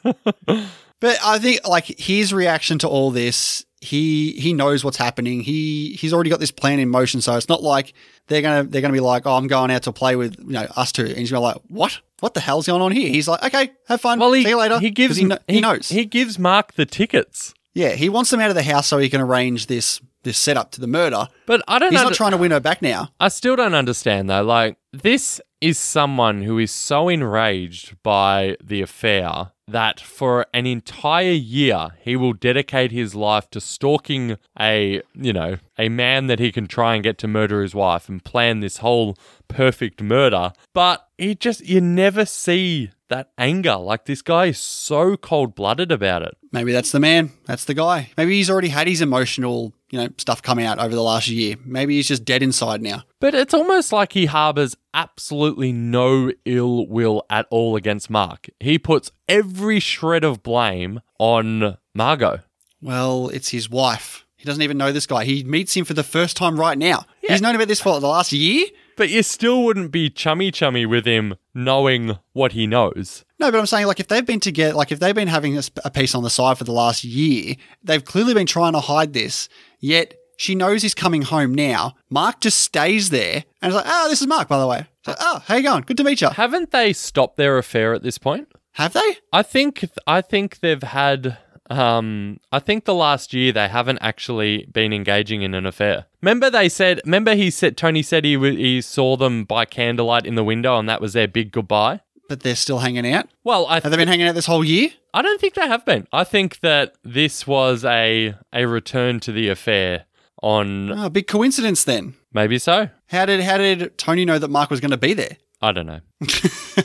[0.99, 5.41] But I think like his reaction to all this, he he knows what's happening.
[5.41, 7.21] He he's already got this plan in motion.
[7.21, 7.93] So it's not like
[8.27, 10.67] they're gonna they're gonna be like, oh, I'm going out to play with you know
[10.75, 11.99] us two, and he's gonna be like, what?
[12.21, 13.09] What the hell's going on here?
[13.09, 14.19] He's like, okay, have fun.
[14.19, 14.79] well, he, See you later.
[14.79, 15.89] he gives he, kno- he knows.
[15.89, 17.53] He gives Mark the tickets.
[17.73, 20.71] yeah, he wants them out of the house so he can arrange this this setup
[20.71, 21.27] to the murder.
[21.45, 23.09] But I don't He's under- not trying to win her back now.
[23.19, 24.41] I still don't understand though.
[24.43, 31.31] Like, this is someone who is so enraged by the affair that for an entire
[31.31, 36.51] year he will dedicate his life to stalking a, you know, a man that he
[36.51, 40.53] can try and get to murder his wife and plan this whole perfect murder.
[40.73, 43.75] But he just, you never see that anger.
[43.75, 46.37] Like, this guy is so cold blooded about it.
[46.51, 47.31] Maybe that's the man.
[47.45, 48.11] That's the guy.
[48.17, 51.55] Maybe he's already had his emotional, you know, stuff come out over the last year.
[51.63, 53.03] Maybe he's just dead inside now.
[53.21, 58.49] But it's almost like he harbors absolutely no ill will at all against Mark.
[58.59, 62.39] He puts every shred of blame on Margot.
[62.81, 64.25] Well, it's his wife.
[64.35, 65.23] He doesn't even know this guy.
[65.23, 67.05] He meets him for the first time right now.
[67.21, 68.67] He's known about this for the last year.
[68.97, 73.24] But you still wouldn't be chummy chummy with him knowing what he knows.
[73.39, 75.63] No, but I'm saying like if they've been together, like if they've been having a,
[75.83, 79.13] a piece on the side for the last year, they've clearly been trying to hide
[79.13, 79.49] this.
[79.79, 81.95] Yet she knows he's coming home now.
[82.09, 85.17] Mark just stays there and is like, "Oh, this is Mark, by the way." Like,
[85.19, 85.83] "Oh, how you going?
[85.83, 88.47] Good to meet you." Haven't they stopped their affair at this point?
[88.73, 89.17] Have they?
[89.31, 91.37] I think I think they've had
[91.69, 96.05] um I think the last year they haven't actually been engaging in an affair.
[96.21, 100.25] Remember they said remember he said Tony said he w- he saw them by candlelight
[100.25, 102.01] in the window and that was their big goodbye.
[102.27, 103.27] But they're still hanging out.
[103.43, 104.89] Well, I Have they been hanging out this whole year?
[105.13, 106.07] I don't think they have been.
[106.11, 110.05] I think that this was a a return to the affair
[110.41, 112.15] on Oh, big coincidence then.
[112.33, 112.89] maybe so.
[113.07, 115.37] How did how did Tony know that Mark was going to be there?
[115.61, 116.01] I don't know.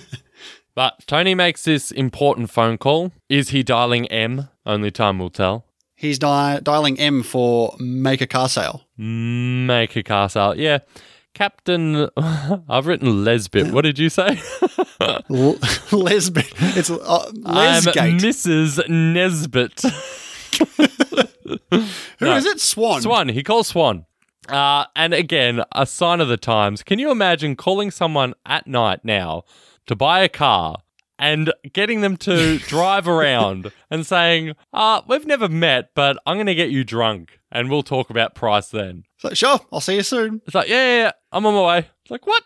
[0.74, 3.12] but Tony makes this important phone call.
[3.29, 4.48] Is he dialing M?
[4.64, 5.64] Only time will tell.
[5.96, 8.85] He's di- dialing M for make a car sale.
[8.96, 10.55] Make a car sale.
[10.57, 10.79] Yeah.
[11.34, 13.72] Captain, I've written lesbit.
[13.72, 14.40] What did you say?
[15.00, 15.56] L-
[15.92, 16.52] Lesbit.
[16.76, 17.82] It's uh, I'm
[18.18, 18.88] Mrs.
[18.88, 19.82] Nesbit.
[22.18, 22.60] Who is it?
[22.60, 23.02] Swan.
[23.02, 23.28] Swan.
[23.28, 24.06] He calls Swan.
[24.48, 26.82] Uh, and again, a sign of the times.
[26.82, 29.44] Can you imagine calling someone at night now
[29.86, 30.78] to buy a car
[31.20, 36.46] and getting them to drive around and saying, uh, we've never met, but I'm going
[36.46, 39.04] to get you drunk and we'll talk about price then.
[39.16, 40.40] It's like, sure, I'll see you soon.
[40.46, 41.78] It's like, yeah, yeah, yeah, I'm on my way.
[41.78, 42.42] It's like, what?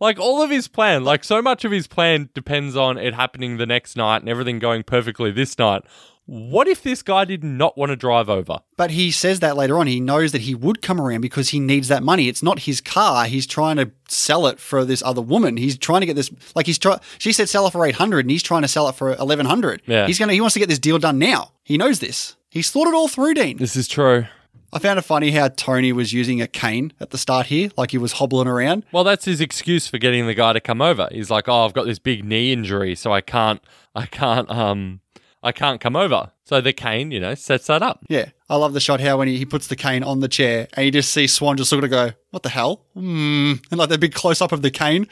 [0.00, 3.56] Like all of his plan, like so much of his plan depends on it happening
[3.56, 5.82] the next night and everything going perfectly this night.
[6.26, 8.60] What if this guy did not want to drive over?
[8.78, 9.86] But he says that later on.
[9.86, 12.28] He knows that he would come around because he needs that money.
[12.28, 13.26] It's not his car.
[13.26, 15.58] He's trying to sell it for this other woman.
[15.58, 16.30] He's trying to get this.
[16.54, 17.00] Like he's trying.
[17.18, 19.44] She said sell it for eight hundred, and he's trying to sell it for eleven
[19.44, 19.82] hundred.
[19.86, 20.06] Yeah.
[20.06, 20.32] He's gonna.
[20.32, 21.52] He wants to get this deal done now.
[21.62, 22.36] He knows this.
[22.48, 23.58] He's thought it all through, Dean.
[23.58, 24.26] This is true.
[24.72, 27.92] I found it funny how Tony was using a cane at the start here, like
[27.92, 28.84] he was hobbling around.
[28.92, 31.08] Well, that's his excuse for getting the guy to come over.
[31.12, 33.60] He's like, "Oh, I've got this big knee injury, so I can't,
[33.94, 35.00] I can't, um,
[35.44, 38.04] I can't come over." So the cane, you know, sets that up.
[38.08, 40.68] Yeah, I love the shot how when he, he puts the cane on the chair
[40.74, 43.88] and you just see Swan just sort of go, "What the hell?" Hmm, and like
[43.90, 45.06] the big close up of the cane.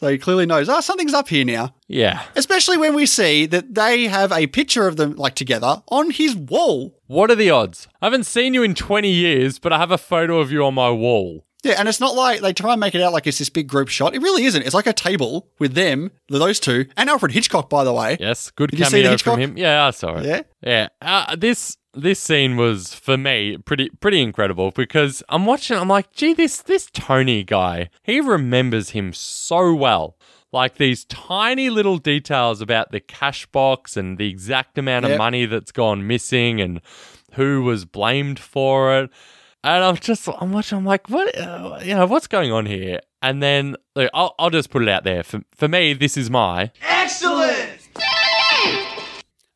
[0.00, 1.74] So he clearly knows, oh, something's up here now.
[1.86, 2.22] Yeah.
[2.34, 6.34] Especially when we see that they have a picture of them like together on his
[6.34, 6.98] wall.
[7.06, 7.86] What are the odds?
[8.00, 10.72] I haven't seen you in 20 years, but I have a photo of you on
[10.72, 11.44] my wall.
[11.62, 13.68] Yeah, and it's not like they try and make it out like it's this big
[13.68, 14.14] group shot.
[14.14, 14.62] It really isn't.
[14.62, 18.16] It's like a table with them, those two, and Alfred Hitchcock, by the way.
[18.18, 19.34] Yes, good Did you see the cameo Hitchcock?
[19.34, 19.58] from him.
[19.58, 20.26] Yeah, I saw it.
[20.26, 20.42] Yeah?
[20.62, 20.88] yeah.
[21.02, 25.76] Uh, this this scene was for me pretty pretty incredible because I'm watching.
[25.76, 30.16] I'm like, gee, this this Tony guy, he remembers him so well.
[30.52, 35.46] Like these tiny little details about the cash box and the exact amount of money
[35.46, 36.80] that's gone missing and
[37.34, 39.10] who was blamed for it.
[39.62, 43.00] And I'm just, I'm watching, I'm like, what, uh, you know, what's going on here?
[43.20, 45.22] And then, look, I'll, I'll just put it out there.
[45.22, 47.88] For, for me, this is my excellent.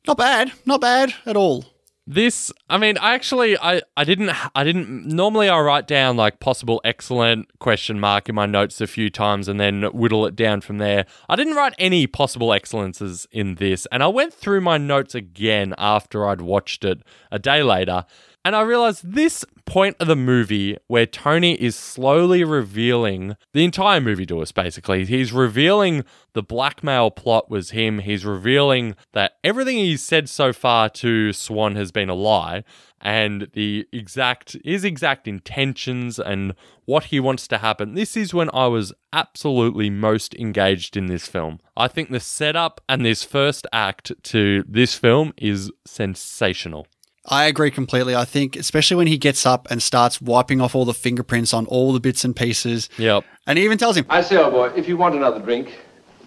[0.06, 0.52] Not bad.
[0.66, 1.64] Not bad at all.
[2.06, 5.06] This, I mean, I actually, I, I didn't, I didn't.
[5.06, 9.48] Normally, I write down like possible excellent question mark in my notes a few times
[9.48, 11.06] and then whittle it down from there.
[11.30, 15.74] I didn't write any possible excellences in this, and I went through my notes again
[15.78, 18.04] after I'd watched it a day later,
[18.44, 24.00] and I realized this point of the movie where Tony is slowly revealing the entire
[24.00, 25.06] movie to us, basically.
[25.06, 26.04] He's revealing
[26.34, 28.00] the blackmail plot was him.
[28.00, 32.64] He's revealing that everything he's said so far to Swan has been a lie.
[33.00, 36.54] And the exact his exact intentions and
[36.86, 37.94] what he wants to happen.
[37.94, 41.60] This is when I was absolutely most engaged in this film.
[41.76, 46.86] I think the setup and this first act to this film is sensational.
[47.26, 48.14] I agree completely.
[48.14, 51.66] I think, especially when he gets up and starts wiping off all the fingerprints on
[51.66, 52.88] all the bits and pieces.
[52.98, 53.24] Yep.
[53.46, 55.78] And he even tells him, I say, old boy, if you want another drink,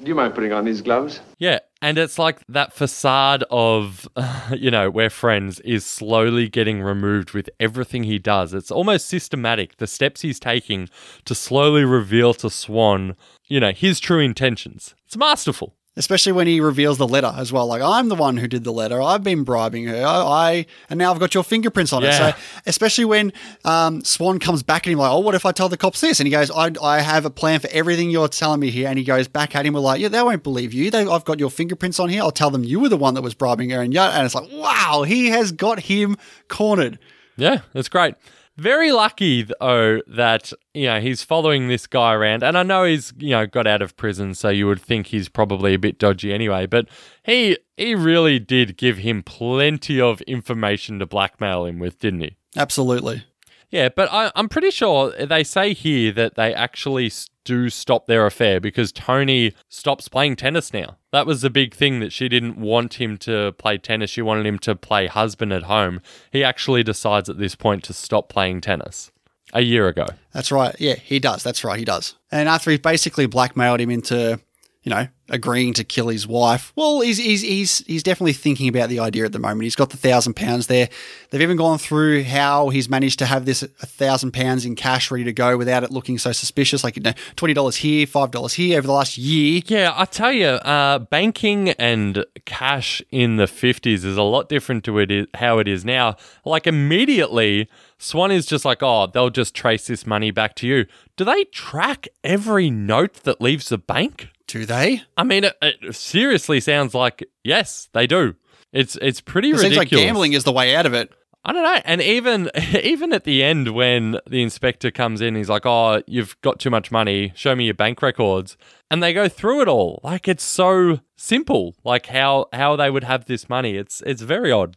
[0.01, 1.19] do you mind putting on these gloves?
[1.39, 4.07] Yeah, and it's like that facade of,
[4.55, 8.53] you know, we're friends is slowly getting removed with everything he does.
[8.53, 10.89] It's almost systematic, the steps he's taking
[11.25, 14.95] to slowly reveal to Swan, you know, his true intentions.
[15.05, 15.75] It's masterful.
[15.97, 17.67] Especially when he reveals the letter as well.
[17.67, 19.01] Like, I'm the one who did the letter.
[19.01, 20.05] I've been bribing her.
[20.05, 22.29] I, I and now I've got your fingerprints on Yeah.
[22.29, 22.35] it.
[22.35, 23.33] So, especially when
[23.65, 26.19] um, Swan comes back at him, like, oh, what if I tell the cops this?
[26.19, 28.87] And he goes, I, I have a plan for everything you're telling me here.
[28.87, 30.91] And he goes back at him, we're like, yeah, they won't believe you.
[30.91, 32.21] They, I've got your fingerprints on here.
[32.21, 33.81] I'll tell them you were the one that was bribing her.
[33.81, 36.15] And yeah, and it's like, wow, he has got him
[36.47, 36.99] cornered.
[37.35, 38.15] Yeah, that's great.
[38.57, 43.13] Very lucky though that you know he's following this guy around, and I know he's
[43.17, 46.33] you know got out of prison, so you would think he's probably a bit dodgy
[46.33, 46.65] anyway.
[46.65, 46.89] But
[47.23, 52.37] he he really did give him plenty of information to blackmail him with, didn't he?
[52.55, 53.23] Absolutely.
[53.69, 57.11] Yeah, but I, I'm pretty sure they say here that they actually
[57.43, 60.97] do stop their affair because Tony stops playing tennis now.
[61.11, 64.09] That was the big thing that she didn't want him to play tennis.
[64.09, 66.01] She wanted him to play husband at home.
[66.31, 69.11] He actually decides at this point to stop playing tennis
[69.53, 70.05] a year ago.
[70.33, 70.75] That's right.
[70.79, 71.43] Yeah, he does.
[71.43, 71.79] That's right.
[71.79, 72.15] He does.
[72.31, 74.39] And after he basically blackmailed him into,
[74.87, 78.87] you know, agreeing to kill his wife, well, he's he's he's he's definitely thinking about
[78.87, 79.63] the idea at the moment.
[79.63, 80.87] He's got the thousand pounds there.
[81.29, 85.11] They've even gone through how he's managed to have this a thousand pounds in cash
[85.11, 86.85] ready to go without it looking so suspicious.
[86.85, 89.61] Like you know, twenty dollars here, five dollars here over the last year.
[89.65, 94.85] Yeah, I tell you, uh, banking and cash in the 50s is a lot different
[94.85, 96.15] to it how it is now.
[96.45, 100.85] Like, immediately, Swann is just like, oh, they'll just trace this money back to you.
[101.17, 104.29] Do they track every note that leaves the bank?
[104.47, 105.01] Do they?
[105.17, 108.35] I mean, it, it seriously sounds like, yes, they do.
[108.73, 109.75] It's it's pretty It ridiculous.
[109.75, 111.11] seems like gambling is the way out of it.
[111.45, 111.81] I don't know.
[111.85, 112.49] And even
[112.83, 116.69] even at the end when the inspector comes in, he's like, "Oh, you've got too
[116.69, 117.31] much money.
[117.35, 118.57] Show me your bank records."
[118.91, 119.99] And they go through it all.
[120.03, 121.75] Like it's so simple.
[121.83, 123.75] Like how how they would have this money.
[123.75, 124.75] It's it's very odd.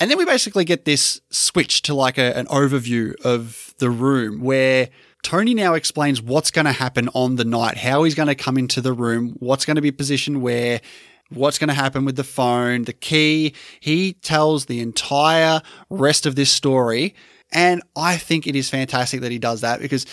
[0.00, 4.40] And then we basically get this switch to like a, an overview of the room
[4.42, 4.90] where
[5.28, 8.56] Tony now explains what's going to happen on the night, how he's going to come
[8.56, 10.80] into the room, what's going to be positioned where,
[11.28, 13.52] what's going to happen with the phone, the key.
[13.78, 15.60] He tells the entire
[15.90, 17.14] rest of this story.
[17.52, 20.06] And I think it is fantastic that he does that because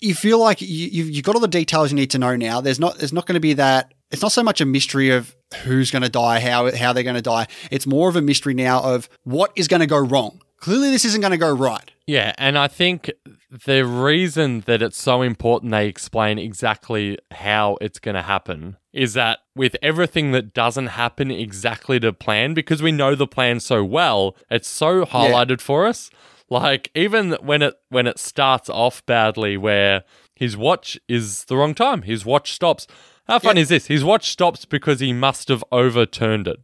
[0.00, 2.60] you feel like you, you've, you've got all the details you need to know now.
[2.60, 3.94] There's not, there's not going to be that.
[4.10, 7.14] It's not so much a mystery of who's going to die, how how they're going
[7.14, 7.46] to die.
[7.70, 10.42] It's more of a mystery now of what is going to go wrong.
[10.56, 11.88] Clearly, this isn't going to go right.
[12.06, 13.12] Yeah, and I think
[13.50, 19.14] the reason that it's so important they explain exactly how it's going to happen is
[19.14, 23.82] that with everything that doesn't happen exactly to plan, because we know the plan so
[23.84, 26.10] well, it's so highlighted for us.
[26.50, 31.74] Like even when it when it starts off badly, where his watch is the wrong
[31.74, 32.86] time, his watch stops.
[33.28, 33.62] How fun Yeah.
[33.62, 33.86] is this?
[33.86, 36.60] His watch stops because he must have overturned it.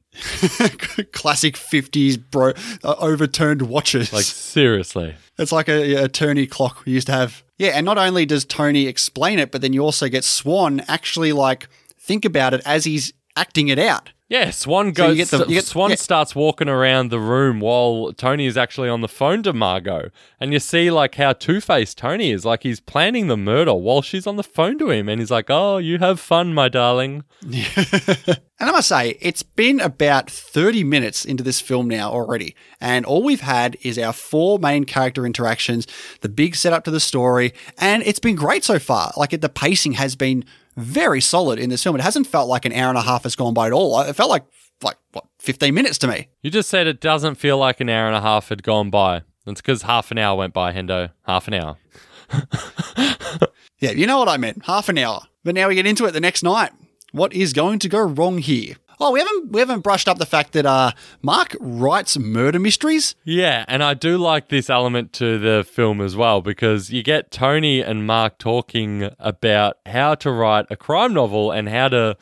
[1.12, 4.12] Classic fifties bro uh, overturned watches.
[4.12, 5.14] Like seriously.
[5.38, 7.42] It's like a, a Tony clock we used to have.
[7.58, 11.32] Yeah, and not only does Tony explain it, but then you also get Swann actually
[11.32, 14.10] like think about it as he's acting it out.
[14.34, 15.16] Yeah, Swann So goes.
[15.16, 15.96] get the- get- Swann yeah.
[15.96, 20.52] starts walking around the room while Tony is actually on the phone to Margot, and
[20.52, 22.44] you see like how two faced Tony is.
[22.44, 25.50] Like he's planning the murder while she's on the phone to him, and he's like,
[25.50, 27.22] "Oh, you have fun, my darling."
[28.60, 32.54] And I must say, it's been about 30 minutes into this film now already.
[32.80, 35.88] And all we've had is our four main character interactions,
[36.20, 39.12] the big setup to the story, and it's been great so far.
[39.16, 40.44] Like, the pacing has been
[40.76, 41.96] very solid in this film.
[41.96, 44.00] It hasn't felt like an hour and a half has gone by at all.
[44.00, 44.44] It felt like,
[44.82, 46.28] like what, 15 minutes to me.
[46.42, 49.22] You just said it doesn't feel like an hour and a half had gone by.
[49.46, 51.10] That's because half an hour went by, Hendo.
[51.26, 51.76] Half an hour.
[53.84, 54.64] Yeah, you know what I meant.
[54.64, 55.24] Half an hour.
[55.42, 56.72] But now we get into it the next night.
[57.12, 58.76] What is going to go wrong here?
[59.00, 63.14] Oh, we haven't we haven't brushed up the fact that uh, Mark writes murder mysteries.
[63.24, 67.30] Yeah, and I do like this element to the film as well because you get
[67.30, 72.16] Tony and Mark talking about how to write a crime novel and how to,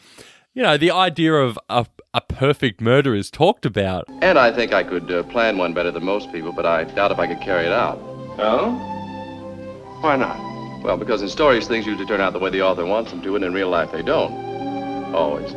[0.55, 4.07] you know, the idea of a, a perfect murder is talked about.
[4.23, 7.13] And I think I could uh, plan one better than most people, but I doubt
[7.13, 7.99] if I could carry it out.
[8.39, 8.71] Oh?
[10.01, 10.39] Why not?
[10.83, 13.37] Well, because in stories, things usually turn out the way the author wants them to,
[13.37, 14.33] and in real life, they don't.
[15.15, 15.53] Always.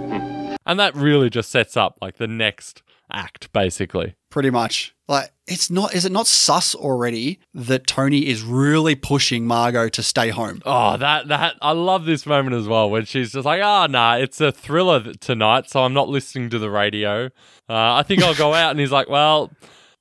[0.65, 4.15] And that really just sets up like the next act, basically.
[4.29, 4.95] Pretty much.
[5.07, 10.01] Like it's not is it not sus already that Tony is really pushing Margot to
[10.01, 10.61] stay home?
[10.65, 14.15] Oh, that that I love this moment as well when she's just like, "Ah, nah,
[14.15, 17.27] it's a thriller th- tonight, so I'm not listening to the radio.
[17.69, 19.51] Uh, I think I'll go out." And he's like, "Well,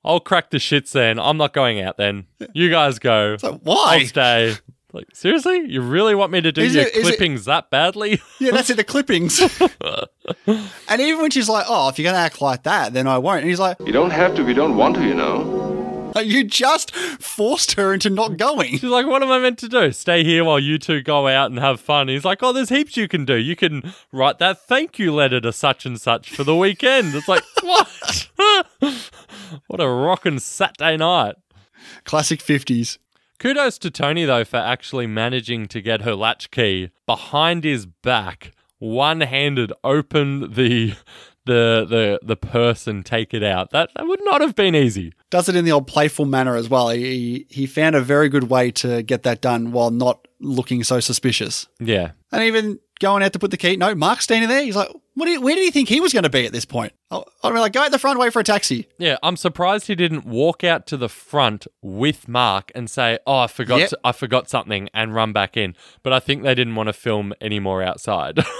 [0.03, 1.19] I'll crack the shits then.
[1.19, 2.25] I'm not going out then.
[2.53, 3.37] You guys go.
[3.37, 3.99] So why?
[4.01, 4.55] I'll stay."
[4.95, 8.21] Like seriously, you really want me to do Is your it- clippings that badly?
[8.39, 9.41] Yeah, that's it, the clippings.
[10.47, 13.41] and even when she's like, Oh, if you're gonna act like that, then I won't.
[13.41, 16.13] And he's like, You don't have to if you don't want to, you know.
[16.15, 18.71] Uh, you just forced her into not going.
[18.77, 19.91] She's like, "What am I meant to do?
[19.91, 22.95] Stay here while you two go out and have fun?" He's like, "Oh, there's heaps
[22.95, 23.35] you can do.
[23.35, 27.27] You can write that thank you letter to such and such for the weekend." It's
[27.27, 28.29] like, what?
[29.67, 31.35] what a rockin' Saturday night.
[32.05, 32.97] Classic fifties.
[33.39, 39.73] Kudos to Tony though for actually managing to get her latchkey behind his back, one-handed
[39.83, 40.95] open the
[41.45, 43.71] the the the person take it out.
[43.71, 45.13] That that would not have been easy.
[45.29, 46.89] Does it in the old playful manner as well.
[46.89, 50.99] He he found a very good way to get that done while not looking so
[50.99, 51.67] suspicious.
[51.79, 52.11] Yeah.
[52.31, 53.77] And even going out to put the key.
[53.77, 54.63] No, Mark's standing there.
[54.63, 55.25] He's like, what?
[55.25, 56.91] Do you, where did he think he was going to be at this point?
[57.11, 58.87] Oh, I'd be like, go out the front, wait for a taxi.
[58.97, 63.37] Yeah, I'm surprised he didn't walk out to the front with Mark and say, "Oh,
[63.39, 63.91] I forgot, Yep.
[64.03, 65.75] I forgot something," and run back in.
[66.03, 68.39] But I think they didn't want to film any more outside.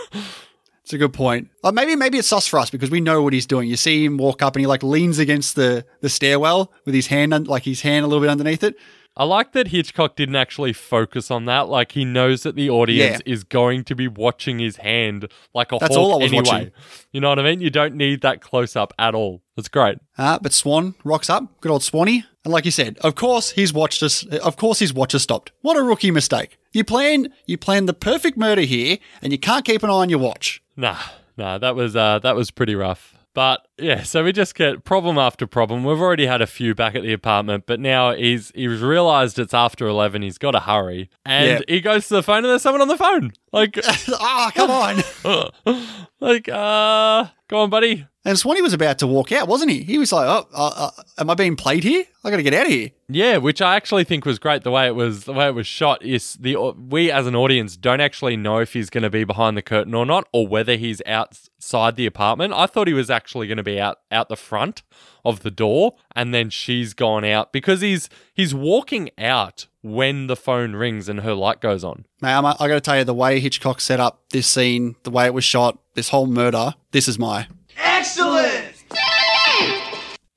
[0.86, 1.50] It's a good point.
[1.64, 3.68] Or maybe maybe it's sus for us because we know what he's doing.
[3.68, 7.08] You see him walk up and he like leans against the the stairwell with his
[7.08, 8.76] hand un- like his hand a little bit underneath it.
[9.18, 11.70] I like that Hitchcock didn't actually focus on that.
[11.70, 13.34] Like he knows that the audience Yeah.
[13.34, 16.44] is going to be watching his hand like a That's hawk all I was anyway.
[16.46, 16.72] watching.
[17.14, 17.62] You know what I mean?
[17.62, 19.42] You don't need that close up at all.
[19.56, 20.00] That's great.
[20.18, 23.72] Uh, but Swann rocks up, good old Swanee, and like you said, of course he's
[23.72, 24.26] watched us.
[24.26, 25.54] Of course his watch has stopped.
[25.62, 26.58] What a rookie mistake!
[26.74, 30.10] You plan you plan the perfect murder here, and you can't keep an eye on
[30.10, 30.62] your watch.
[30.76, 30.98] Nah,
[31.38, 33.15] nah, that was uh that was pretty rough.
[33.36, 35.84] But yeah, so we just get problem after problem.
[35.84, 39.54] We've already had a few back at the apartment, but now he's he's realized it's
[39.54, 40.22] after eleven.
[40.24, 41.76] He's got to hurry, and Yeah.
[41.76, 43.34] he goes to the phone, and there's someone on the phone.
[43.52, 43.78] Like,
[44.14, 44.72] Ah, come
[45.68, 45.84] on!
[46.20, 48.08] like, uh, go on, buddy.
[48.26, 49.84] And Swanee was about to walk out, wasn't he?
[49.84, 52.04] He was like, "Oh, uh, uh, am I being played here?
[52.24, 54.64] I got to get out of here." Yeah, which I actually think was great.
[54.64, 57.78] The way it was, the way it was shot is the we as an audience
[57.78, 60.76] don't actually know if he's going to be behind the curtain or not, or whether
[60.76, 62.54] he's outside the apartment.
[62.54, 64.82] I thought he was actually going to be out out the front
[65.24, 70.36] of the door, and then she's gone out because he's he's walking out when the
[70.36, 72.06] phone rings and her light goes on.
[72.20, 75.12] Mate, I'm, I got to tell you, the way Hitchcock set up this scene, the
[75.12, 77.48] way it was shot, this whole murder, this is my.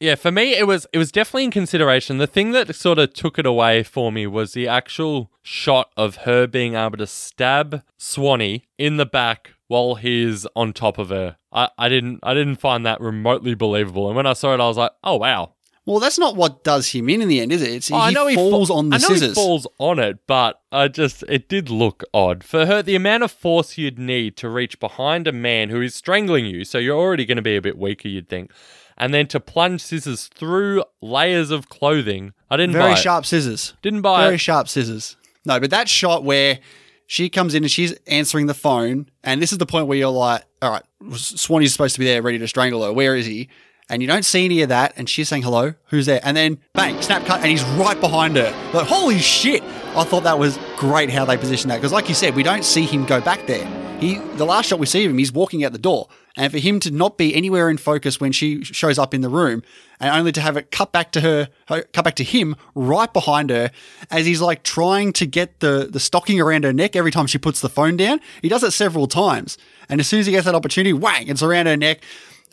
[0.01, 2.19] Yeah, for me it was it was definitely in consideration.
[2.19, 6.17] The thing that sort of took it away for me was the actual shot of
[6.19, 11.37] her being able to stab Swanee in the back while he's on top of her.
[11.53, 14.07] I, I didn't I didn't find that remotely believable.
[14.07, 15.55] And when I saw it I was like, "Oh wow."
[15.89, 17.71] Well, that's not what does him in in the end, is it?
[17.73, 19.29] It's, Oh, I he know falls fa- on the I know scissors.
[19.31, 22.45] he falls on it, but I just it did look odd.
[22.45, 25.95] For her the amount of force you'd need to reach behind a man who is
[25.95, 28.53] strangling you, so you're already going to be a bit weaker you'd think.
[28.99, 32.33] And then to plunge scissors through layers of clothing.
[32.51, 32.99] I didn't Very buy it.
[32.99, 33.75] sharp scissors.
[33.81, 34.39] Didn't buy Very it.
[34.39, 35.17] sharp scissors.
[35.47, 36.59] No, but that shot where
[37.07, 40.11] she comes in and she's answering the phone, and this is the point where you're
[40.11, 40.83] like, all right,
[41.13, 42.93] Swanee's supposed to be there ready to strangle her.
[42.93, 43.49] Where is he?
[43.91, 46.21] And you don't see any of that, and she's saying, hello, who's there?
[46.23, 48.51] And then bang, snap cut, and he's right behind her.
[48.75, 49.63] Like, holy shit.
[49.97, 51.77] I thought that was great how they positioned that.
[51.77, 53.67] Because, like you said, we don't see him go back there.
[53.99, 56.09] He, the last shot we see of him, he's walking out the door.
[56.37, 59.29] And for him to not be anywhere in focus when she shows up in the
[59.29, 59.65] room,
[59.99, 63.51] and only to have it cut back to her, cut back to him right behind
[63.51, 63.73] her,
[64.09, 67.39] as he's like trying to get the the stocking around her neck every time she
[67.39, 68.21] puts the phone down.
[68.41, 69.59] He does it several times,
[69.89, 72.03] and as soon as he gets that opportunity, whang, it's around her neck.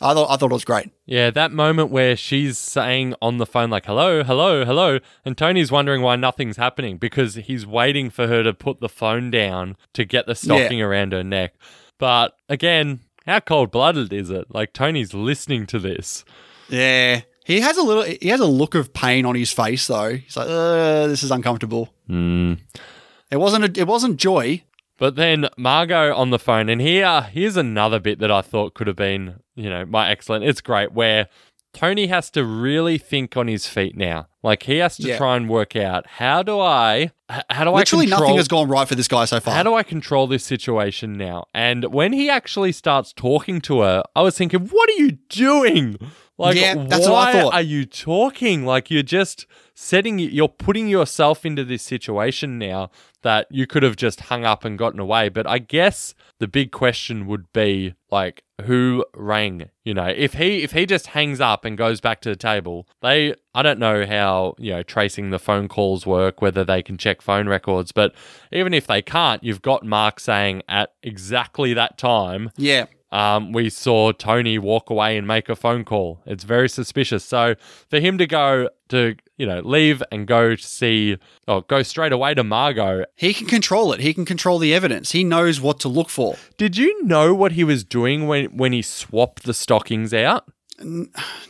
[0.01, 0.91] I thought I thought it was great.
[1.05, 4.99] Yeah, that moment where she's saying on the phone, like, hello, hello, hello.
[5.23, 9.31] And Tony's wondering why nothing's happening because he's waiting for her to put the phone
[9.31, 11.53] down to get the stocking around her neck.
[11.97, 14.53] But again, how cold blooded is it?
[14.53, 16.25] Like, Tony's listening to this.
[16.69, 18.03] Yeah, he has a little.
[18.03, 20.15] He has a look of pain on his face though.
[20.15, 21.93] He's like, uh, this is uncomfortable.
[22.09, 23.77] It wasn't.
[23.77, 24.63] A, it wasn't joy.
[24.97, 28.87] But then Margot on the phone, and here, here's another bit that I thought could
[28.87, 30.45] have been, you know, my excellent.
[30.45, 31.27] It's great where
[31.73, 34.27] Tony has to really think on his feet now.
[34.41, 35.17] Like he has to Yeah.
[35.17, 37.11] try and work out how do I,
[37.49, 39.53] how do Literally I control, nothing has gone right for this guy so far.
[39.53, 41.47] how do I control this situation now?
[41.53, 45.97] And when he actually starts talking to her, I was thinking, what are you doing?
[46.37, 47.53] Like, Yeah, that's why what I thought.
[47.55, 48.65] are you talking?
[48.65, 49.45] Like, you're just
[49.75, 52.89] setting, you're putting yourself into this situation now
[53.21, 55.29] that you could have just hung up and gotten away.
[55.29, 59.69] But I guess the big question would be like, who rang?
[59.83, 62.87] You know, if he if he just hangs up and goes back to the table,
[63.01, 66.97] they I don't know how you know tracing the phone calls work, whether they can
[66.97, 68.15] check phone records, but
[68.53, 73.69] even if they can't, you've got Mark saying at exactly that time yeah, um, we
[73.69, 76.19] saw Tony walk away and make a phone call.
[76.25, 77.23] It's very suspicious.
[77.23, 77.55] So
[77.89, 81.17] for him to go to, you know, leave and go to see,
[81.47, 83.99] or go straight away to Margot, he can control it.
[83.99, 85.11] He can control the evidence.
[85.11, 86.35] He knows what to look for.
[86.57, 90.47] did you know what he was doing when, when he swapped the stockings out?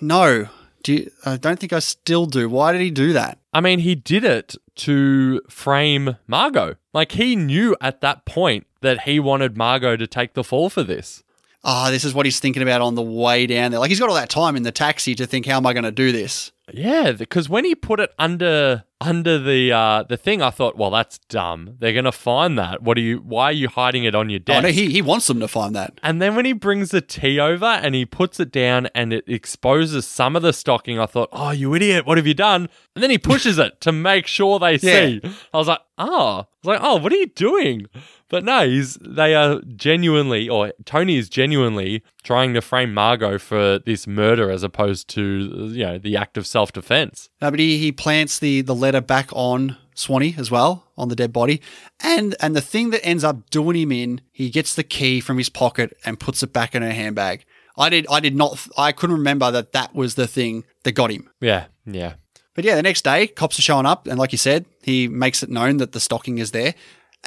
[0.02, 0.48] No,
[0.84, 2.48] do you, I don't think I still do.
[2.48, 3.40] Why did he do that?
[3.54, 6.76] I mean, he did it to frame Margot.
[6.94, 10.84] Like he knew at that point that he wanted Margot to take the fall for
[10.84, 11.24] this.
[11.64, 13.80] Ah, this is what he's thinking about on the way down there.
[13.80, 15.86] Like he's got all that time in the taxi to think, how am I going
[15.86, 16.52] to do this?
[16.74, 20.42] Yeah, because when he put it under under the uh, the thing.
[20.42, 21.76] I thought, well, that's dumb.
[21.80, 22.82] They're gonna find that.
[22.82, 23.18] What are you?
[23.18, 24.64] Why are you hiding it on your Oh, desk?
[24.64, 26.00] no, he, he wants them to find that.
[26.02, 29.26] and then when he brings the tea over and he puts it down and it
[29.28, 32.70] exposes some of the stocking, I thought, oh, you idiot, what have you done?
[32.96, 35.22] And then he pushes it to make sure they see.
[35.54, 37.88] I was like, oh, I was like, oh, what are you doing?
[38.36, 43.80] But no, he's they are genuinely, or Tony is genuinely trying to frame Margot for
[43.80, 47.30] this murder as opposed to you know the act of self defense.
[47.42, 51.16] No, but he, he plants the, the letter back on Swanee as well, on the
[51.16, 51.62] dead body.
[52.02, 55.38] And and the thing that ends up doing him in, he gets the key from
[55.38, 57.46] his pocket and puts it back in her handbag.
[57.78, 61.10] I did I did not I couldn't remember that that was the thing that got
[61.10, 61.30] him.
[61.40, 62.16] Yeah, yeah.
[62.54, 65.42] But yeah, the next day, cops are showing up, and like you said, he makes
[65.42, 66.76] it known that the stocking is there.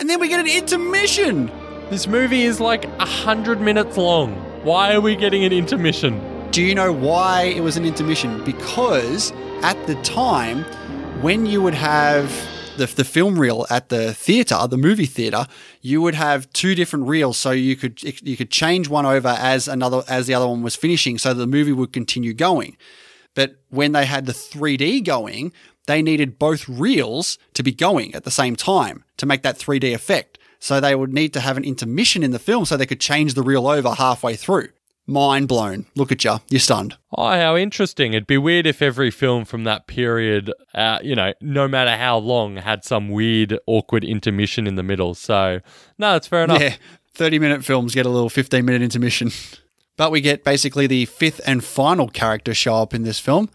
[0.00, 1.50] And then we get an intermission.
[1.90, 4.32] This movie is like a hundred minutes long.
[4.62, 6.22] Why are we getting an intermission?
[6.52, 8.44] Do you know why it was an intermission?
[8.44, 9.32] Because
[9.62, 10.62] at the time,
[11.20, 12.30] when you would have
[12.76, 15.48] the, the film reel at the theater, the movie theater,
[15.80, 19.66] you would have two different reels, so you could you could change one over as
[19.66, 22.76] another as the other one was finishing, so the movie would continue going.
[23.34, 25.52] But when they had the 3D going,
[25.88, 29.94] they needed both reels to be going at the same time to make that 3D
[29.94, 30.38] effect.
[30.60, 33.32] So they would need to have an intermission in the film so they could change
[33.32, 34.68] the reel over halfway through.
[35.06, 35.86] Mind blown.
[35.96, 36.40] Look at you.
[36.50, 36.98] You're stunned.
[37.16, 38.12] Oh, how interesting.
[38.12, 42.18] It'd be weird if every film from that period, uh, you know, no matter how
[42.18, 45.14] long, had some weird, awkward intermission in the middle.
[45.14, 45.60] So,
[45.96, 46.60] no, that's fair enough.
[46.60, 46.74] Yeah,
[47.14, 49.30] 30 minute films get a little 15 minute intermission.
[49.96, 53.48] But we get basically the fifth and final character show up in this film.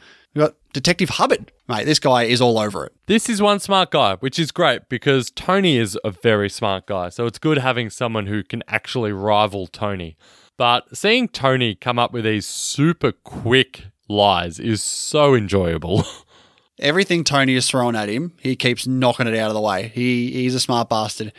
[0.73, 1.51] Detective Hubbard.
[1.67, 2.93] Mate, this guy is all over it.
[3.05, 7.09] This is one smart guy, which is great because Tony is a very smart guy.
[7.09, 10.17] So it's good having someone who can actually rival Tony.
[10.57, 16.05] But seeing Tony come up with these super quick lies is so enjoyable.
[16.79, 19.91] Everything Tony is throwing at him, he keeps knocking it out of the way.
[19.93, 21.31] He he's a smart bastard.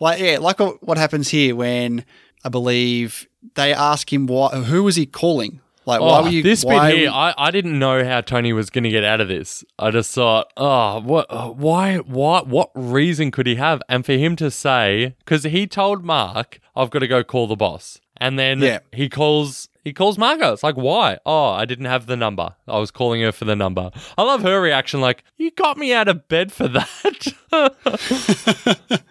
[0.00, 2.04] Like yeah, like what what happens here when
[2.44, 5.60] I believe they ask him why who was he calling?
[5.90, 8.52] Like why Oh, were you this why bit here, I, I didn't know how Tony
[8.52, 9.62] was going to get out of this.
[9.78, 13.82] I just thought, oh, what, uh, why, what, what reason could he have?
[13.88, 17.56] And for him to say, because he told Mark, I've got to go call the
[17.56, 18.78] boss, and then Yeah.
[18.92, 19.68] he calls.
[19.82, 20.52] He calls Margot.
[20.52, 21.16] It's like, why?
[21.24, 22.54] Oh, I didn't have the number.
[22.68, 23.90] I was calling her for the number.
[24.18, 25.00] I love her reaction.
[25.00, 27.32] Like, you got me out of bed for that.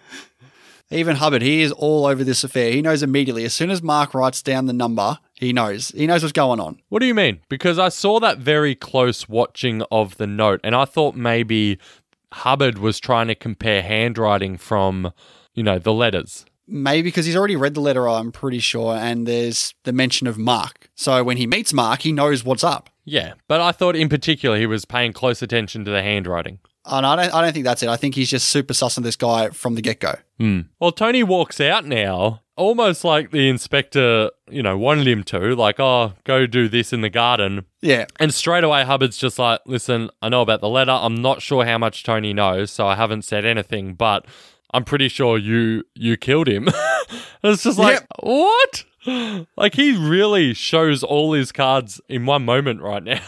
[0.92, 2.72] Even Hubbard, he is all over this affair.
[2.72, 3.44] He knows immediately.
[3.44, 5.90] As soon as Mark writes down the number, he knows.
[5.90, 6.80] He knows what's going on.
[6.88, 7.40] What do you mean?
[7.48, 11.78] Because I saw that very close watching of the note, and I thought maybe
[12.32, 15.12] Hubbard was trying to compare handwriting from,
[15.54, 16.44] you know, the letters.
[16.66, 20.38] Maybe because he's already read the letter, I'm pretty sure, and there's the mention of
[20.38, 20.90] Mark.
[20.94, 22.90] So when he meets Mark, he knows what's up.
[23.04, 26.60] Yeah, but I thought in particular he was paying close attention to the handwriting.
[26.86, 27.88] And I don't, I don't think that's it.
[27.88, 30.14] I think he's just super sussing this guy from the get go.
[30.38, 30.60] Hmm.
[30.78, 35.78] Well, Tony walks out now, almost like the inspector, you know, wanted him to, like,
[35.78, 37.66] oh, go do this in the garden.
[37.82, 38.06] Yeah.
[38.18, 40.92] And straight away, Hubbard's just like, listen, I know about the letter.
[40.92, 44.24] I'm not sure how much Tony knows, so I haven't said anything, but
[44.72, 46.68] I'm pretty sure you you killed him.
[46.68, 46.74] And
[47.52, 48.06] it's just like, Yep.
[48.20, 48.84] what?
[49.56, 53.20] Like he really shows all his cards in one moment right now.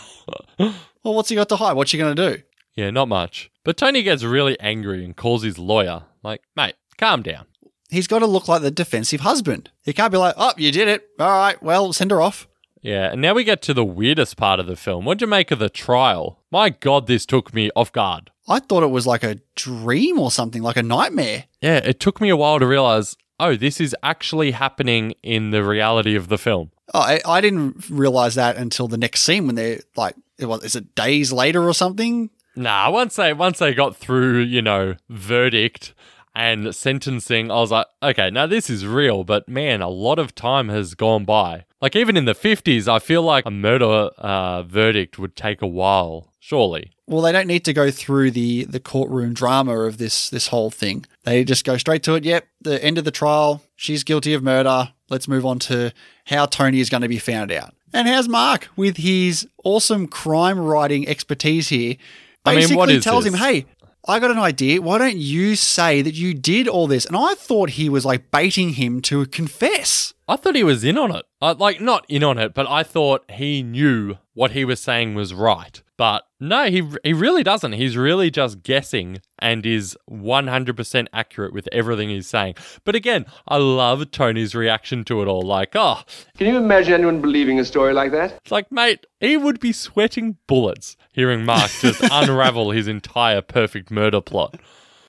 [1.05, 1.73] Well, what's he got to hide?
[1.73, 2.43] What's he going to do?
[2.75, 3.51] Yeah, not much.
[3.65, 7.47] But Tony gets really angry and calls his lawyer, like, mate, calm down.
[7.91, 9.71] He's got to look like the defensive husband.
[9.83, 11.09] He can't be like, oh, you did it.
[11.19, 12.49] All right, well, send her off.
[12.81, 15.05] Yeah, and now we get to the weirdest part of the film.
[15.05, 16.41] What'd you make of the trial?
[16.51, 18.31] My God, this took me off guard.
[18.49, 21.45] I thought it was like a dream or something, like a nightmare.
[21.61, 25.63] Yeah, it took me a while to realize, oh, this is actually happening in the
[25.63, 26.73] reality of the film.
[26.93, 30.65] Oh, I, I didn't realize that until the next scene when they're like, it was,
[30.65, 32.31] is it days later or something?
[32.55, 35.95] Nah, once they once they got through, you know, verdict
[36.35, 40.35] and sentencing, I was like, okay, now this is real, but man, a lot of
[40.35, 41.65] time has gone by.
[41.81, 45.67] Like even in the 50s, I feel like a murder uh, verdict would take a
[45.67, 46.93] while, surely.
[47.07, 50.71] Well, they don't need to go through the the courtroom drama of this this whole
[50.71, 51.07] thing.
[51.25, 52.25] They just go straight to it.
[52.25, 53.63] Yep, the end of the trial.
[53.77, 54.93] She's guilty of murder.
[55.11, 55.93] Let's move on to
[56.27, 57.75] how Tony is going to be found out.
[57.93, 61.97] And how's Mark with his awesome crime writing expertise here?
[62.45, 63.33] I mean, what Basically is tells this?
[63.35, 63.67] him, "Hey,
[64.07, 64.83] I got an idea.
[64.83, 68.31] Why don't you say that you did all this?" And I thought he was like
[68.31, 70.15] baiting him to confess.
[70.29, 71.25] I thought he was in on it.
[71.41, 75.15] Uh, like, not in on it, but I thought he knew what he was saying
[75.15, 75.82] was right.
[75.99, 77.73] But no, he he really doesn't.
[77.73, 82.55] He's really just guessing and is 100% accurate with everything he's saying.
[82.85, 85.43] But again, I love Tony's reaction to it all.
[85.43, 86.03] Like, oh,
[86.39, 88.33] Can you imagine anyone believing a story like that?
[88.43, 93.91] it's like, mate, he would be sweating bullets hearing Mark just unravel his entire perfect
[93.91, 94.59] murder plot.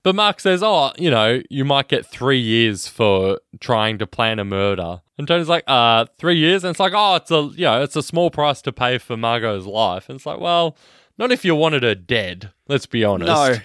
[0.03, 4.37] But Mark says, oh, you know, you might get three years for trying to plan
[4.37, 5.01] a murder.
[5.17, 6.65] And Tony's like, uh, three years?
[6.65, 9.15] And it's like, oh, it's a, you know, it's a small price to pay for
[9.15, 10.09] Margot's life.
[10.09, 10.77] And it's like, well,
[11.17, 12.51] not if you wanted her dead.
[12.67, 13.27] Let's be honest.
[13.27, 13.55] No.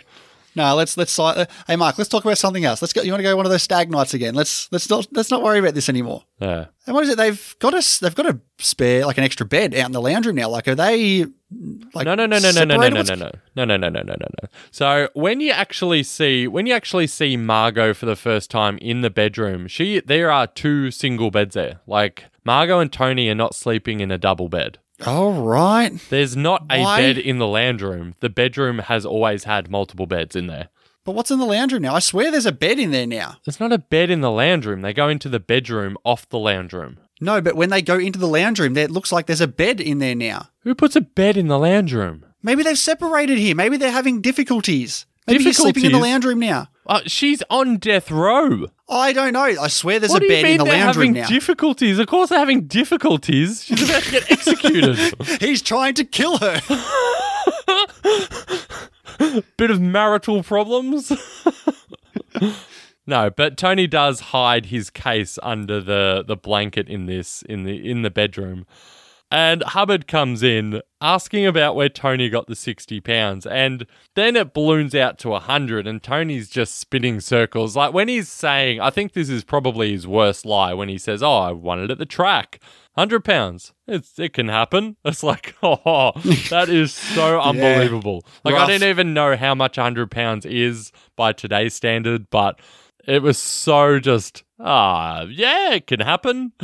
[0.57, 2.82] No, let's let's uh, hey Mark, let's talk about something else.
[2.82, 3.03] Let's go.
[3.03, 4.34] You want to go one of those stag nights again?
[4.34, 6.24] Let's let's not let's not worry about this anymore.
[6.41, 6.66] Yeah.
[6.84, 7.16] And what is it?
[7.16, 7.99] They've got us.
[7.99, 10.49] They've got a spare like an extra bed out in the lounge room now.
[10.49, 11.26] Like, are they?
[11.95, 13.31] Like, No, no, no, no, no, no, no, no, no, no, no,
[13.65, 14.49] no, no, no, no, no, no.
[14.71, 19.01] So when you actually see when you actually see Margot for the first time in
[19.01, 21.81] the bedroom, she there are two single beds there.
[21.87, 24.79] Like Margot and Tony are not sleeping in a double bed.
[25.07, 25.93] All right.
[26.11, 27.01] There's not a Why?
[27.01, 28.15] bed in the lounge room.
[28.21, 30.69] The bedroom has always had multiple beds in there.
[31.05, 31.95] But what's in the lounge room now?
[31.95, 33.37] I swear there's a bed in there now.
[33.47, 34.83] There's not a bed in the lounge room.
[34.83, 36.99] They go into the bedroom off the lounge room.
[37.21, 39.49] No, but when they go into the lounge room, there it looks like there's a
[39.49, 40.49] bed in there now.
[40.62, 42.25] Who puts a bed in the lounge room?
[42.43, 43.55] Maybe they've separated here.
[43.57, 45.05] Maybe they're having difficulties.
[45.27, 46.12] Maybe he's sleeping in the Difficulties?
[46.12, 46.69] lounge room now.
[46.87, 48.66] Uh, she's on death row.
[48.89, 49.43] I don't know.
[49.43, 51.21] I swear there's what a do you bed mean in the they're lounge having room
[51.23, 51.29] now.
[51.29, 51.99] difficulties?
[51.99, 53.64] Of course they're having difficulties.
[53.64, 54.97] She's about to get executed.
[55.41, 56.61] He's trying to kill her.
[59.59, 61.12] Bit of marital problems.
[63.09, 67.91] No, but Tony does hide his case under the, the blanket in this in the
[67.91, 68.67] in the bedroom.
[69.31, 73.47] And Hubbard comes in asking about where Tony got the 60 pounds.
[73.47, 77.77] And then it balloons out to 100, and Tony's just spinning circles.
[77.77, 81.23] Like when he's saying, I think this is probably his worst lie when he says,
[81.23, 82.61] Oh, I won it at the track.
[82.95, 83.73] 100 pounds.
[83.87, 84.97] It's, it can happen.
[85.05, 86.13] It's like, oh,
[86.51, 88.25] that is so unbelievable.
[88.45, 88.69] Like, I Rough.
[88.69, 92.61] didn't even know how much 100 pounds is by today's standard, but
[93.09, 96.53] it was so just, ah, yeah, it can happen.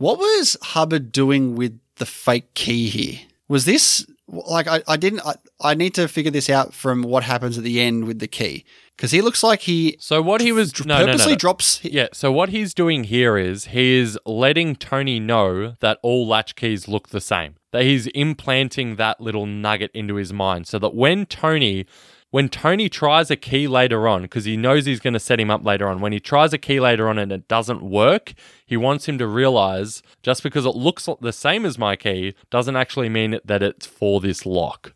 [0.00, 3.20] What was Hubbard doing with the fake key here?
[3.48, 7.22] Was this like I, I didn't I, I need to figure this out from what
[7.22, 8.64] happens at the end with the key
[8.96, 11.36] because he looks like he So what he was no, no, no, purposely no.
[11.36, 16.26] drops Yeah, so what he's doing here is he is letting Tony know that all
[16.26, 17.56] latch keys look the same.
[17.72, 21.84] That he's implanting that little nugget into his mind so that when Tony
[22.30, 25.50] when Tony tries a key later on because he knows he's going to set him
[25.50, 28.34] up later on, when he tries a key later on and it doesn't work,
[28.66, 32.76] he wants him to realize just because it looks the same as my key doesn't
[32.76, 34.92] actually mean that it's for this lock.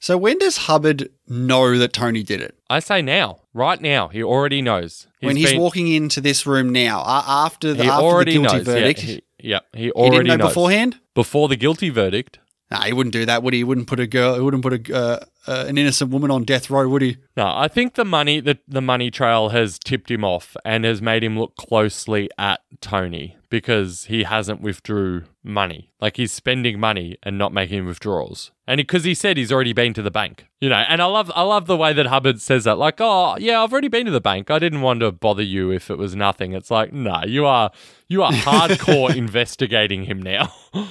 [0.00, 2.56] So when does Hubbard know that Tony did it?
[2.70, 5.08] I say now, right now, he already knows.
[5.20, 8.38] when he's been- walking into this room now, uh, after the he after already the
[8.42, 8.66] guilty knows.
[8.66, 10.50] verdict, Yeah, he, yeah, he he already didn't know knows.
[10.50, 11.00] beforehand.
[11.14, 12.38] Before the guilty verdict.
[12.70, 13.60] Nah, he wouldn't do that, would he?
[13.60, 16.44] He wouldn't put a girl, he wouldn't put a uh, uh, an innocent woman on
[16.44, 17.16] death row, would he?
[17.34, 21.00] No, I think the money the, the money trail has tipped him off and has
[21.00, 25.90] made him look closely at Tony because he hasn't withdrew money.
[25.98, 28.50] Like he's spending money and not making withdrawals.
[28.66, 30.46] And because he said he's already been to the bank.
[30.60, 32.76] You know, and I love I love the way that Hubbard says that.
[32.76, 34.50] Like, oh yeah, I've already been to the bank.
[34.50, 36.52] I didn't want to bother you if it was nothing.
[36.52, 37.70] It's like, nah, you are
[38.08, 40.52] you are hardcore investigating him now.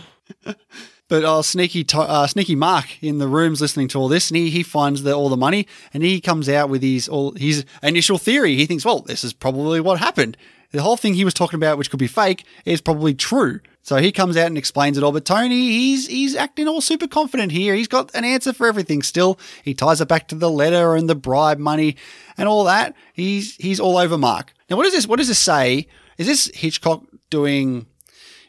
[1.09, 4.49] But uh, sneaky, uh, sneaky Mark in the rooms listening to all this, and he,
[4.49, 8.17] he finds the, all the money, and he comes out with his all his initial
[8.17, 8.55] theory.
[8.55, 10.35] He thinks, well, this is probably what happened.
[10.71, 13.61] The whole thing he was talking about, which could be fake, is probably true.
[13.83, 15.13] So he comes out and explains it all.
[15.13, 17.73] But Tony, he's he's acting all super confident here.
[17.73, 19.01] He's got an answer for everything.
[19.01, 21.95] Still, he ties it back to the letter and the bribe money
[22.37, 22.95] and all that.
[23.13, 24.53] He's he's all over Mark.
[24.69, 25.07] Now, what does this?
[25.07, 25.87] What does this say?
[26.17, 27.85] Is this Hitchcock doing?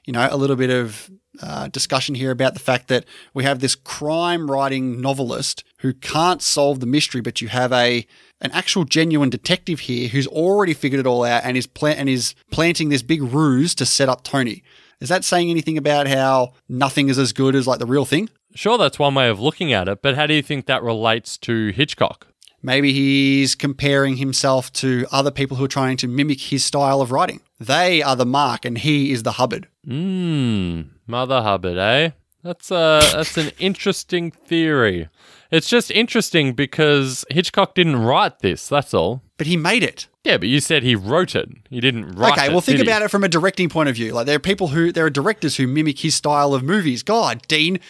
[0.08, 1.10] you know, a little bit of
[1.42, 6.42] uh, discussion here about the fact that we have this crime writing novelist who can't
[6.42, 8.06] solve the mystery, but you have a
[8.40, 12.08] an actual genuine detective here who's already figured it all out and is pla- and
[12.08, 14.62] is planting this big ruse to set up Tony.
[15.00, 18.28] Is that saying anything about how nothing is as good as like the real thing?
[18.54, 21.38] sure, that's one way of looking at it, but how do you think that relates
[21.38, 22.26] to Hitchcock?
[22.62, 27.12] Maybe he's comparing himself to other people who are trying to mimic his style of
[27.12, 27.40] writing.
[27.60, 29.68] They are the Mark and he is the Hubbard.
[29.86, 32.10] Mmm, Mother Hubbard, eh?
[32.42, 35.08] That's a that's an interesting theory.
[35.50, 38.68] It's just interesting because Hitchcock didn't write this.
[38.68, 39.22] That's all.
[39.38, 40.08] But he made it.
[40.24, 41.48] Yeah, but you said he wrote it.
[41.70, 42.40] He didn't write it.
[42.40, 44.12] okay, well, think about it from a directing point of view.
[44.12, 47.02] Like, there are people who, there are directors who mimic his style of movies.
[47.02, 47.80] God, Dean.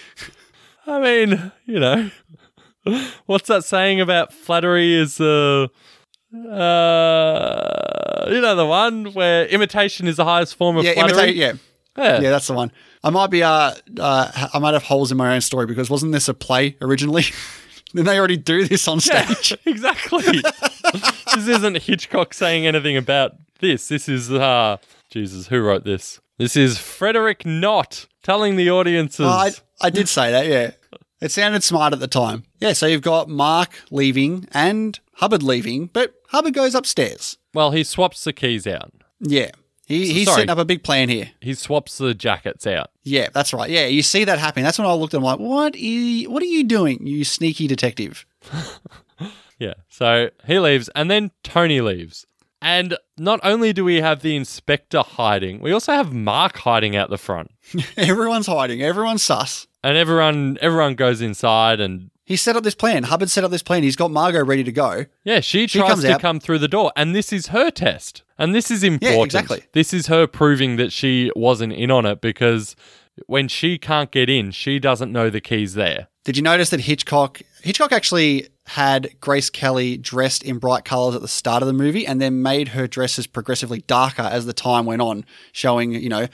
[0.86, 2.10] I mean, you know,
[3.26, 5.66] what's that saying about flattery is uh
[6.78, 11.12] uh you know the one where imitation is the highest form of Yeah, flattery.
[11.18, 11.36] imitate.
[11.36, 11.52] Yeah.
[11.96, 12.20] yeah.
[12.20, 12.70] Yeah, that's the one.
[13.02, 16.12] I might be uh, uh I might have holes in my own story because wasn't
[16.12, 17.24] this a play originally?
[17.94, 19.56] Then they already do this on stage.
[19.64, 20.42] exactly.
[21.34, 23.88] this isn't Hitchcock saying anything about this.
[23.88, 24.76] This is uh
[25.10, 26.20] Jesus, who wrote this?
[26.36, 29.24] This is Frederick Knott telling the audiences.
[29.24, 30.72] Oh, I, I did say that, yeah.
[31.22, 32.44] It sounded smart at the time.
[32.60, 37.36] Yeah, so you've got Mark leaving and Hubbard leaving, but Hubbard goes upstairs.
[37.54, 38.92] well, he swaps the keys out.
[39.20, 39.50] Yeah.
[39.86, 40.40] He, he's Sorry.
[40.40, 41.30] setting up a big plan here.
[41.40, 42.90] He swaps the jackets out.
[43.04, 43.70] Yeah, that's right.
[43.70, 44.64] Yeah, you see that happening.
[44.66, 47.66] That's when I looked at him like, what, is, what are you doing, you sneaky
[47.66, 48.26] detective?
[49.58, 49.74] Yeah.
[49.88, 52.24] So he leaves, and then Tony leaves.
[52.62, 57.10] And not only do we have the inspector hiding, we also have Mark hiding out
[57.10, 57.50] the front.
[57.96, 58.82] Everyone's hiding.
[58.82, 59.66] Everyone's sus.
[59.82, 63.04] And everyone everyone goes inside and He set up this plan.
[63.04, 63.82] Hubbard set up this plan.
[63.82, 65.06] He's got Margot ready to go.
[65.24, 66.20] yeah, she tries to out.
[66.20, 66.92] come through the door.
[66.94, 68.22] And this is her test.
[68.36, 69.16] And this is important.
[69.16, 69.62] Yeah, exactly.
[69.72, 72.76] This is her proving that she wasn't in on it because
[73.28, 76.08] when she can't get in, she doesn't know the key's there.
[76.24, 81.22] Did you notice that Hitchcock Hitchcock actually had Grace Kelly dressed in bright colors at
[81.22, 84.84] the start of the movie and then made her dresses progressively darker as the time
[84.84, 86.26] went on, showing, you know,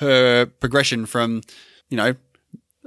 [0.00, 1.40] her progression from,
[1.88, 2.14] you know,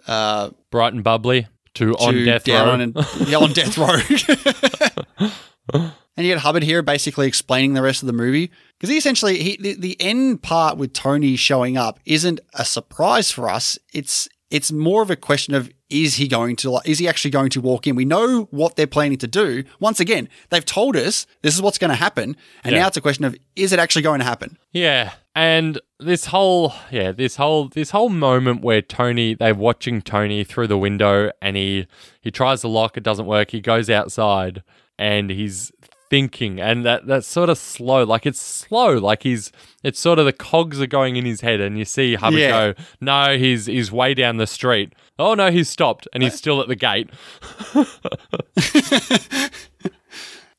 [0.06, 2.72] uh, Bright and bubbly to, on death row.
[2.72, 2.96] and
[3.28, 5.30] yeah, on death row.
[5.74, 9.42] and you get Hubbard here basically explaining the rest of the movie because he essentially
[9.42, 13.78] he the, the end part with Tony showing up isn't a surprise for us.
[13.94, 17.32] It's it's more of a question of is he going to like is he actually
[17.32, 17.96] going to walk in?
[17.96, 19.64] We know what they're planning to do.
[19.80, 22.82] Once again, they've told us this is what's going to happen, and Yeah.
[22.82, 24.58] now it's a question of is it actually going to happen?
[24.72, 30.44] Yeah, and this whole yeah, this whole this whole moment where Tony they're watching Tony
[30.44, 31.88] through the window and he
[32.22, 33.52] he tries to lock, it doesn't work.
[33.52, 34.64] He goes outside
[35.00, 35.72] and he's
[36.10, 39.52] thinking and that that's sort of slow like it's slow like he's
[39.84, 42.74] it's sort of the cogs are going in his head and you see Hubbard Yeah.
[42.74, 46.62] go no he's he's way down the street oh no he's stopped and he's still
[46.62, 47.10] at the gate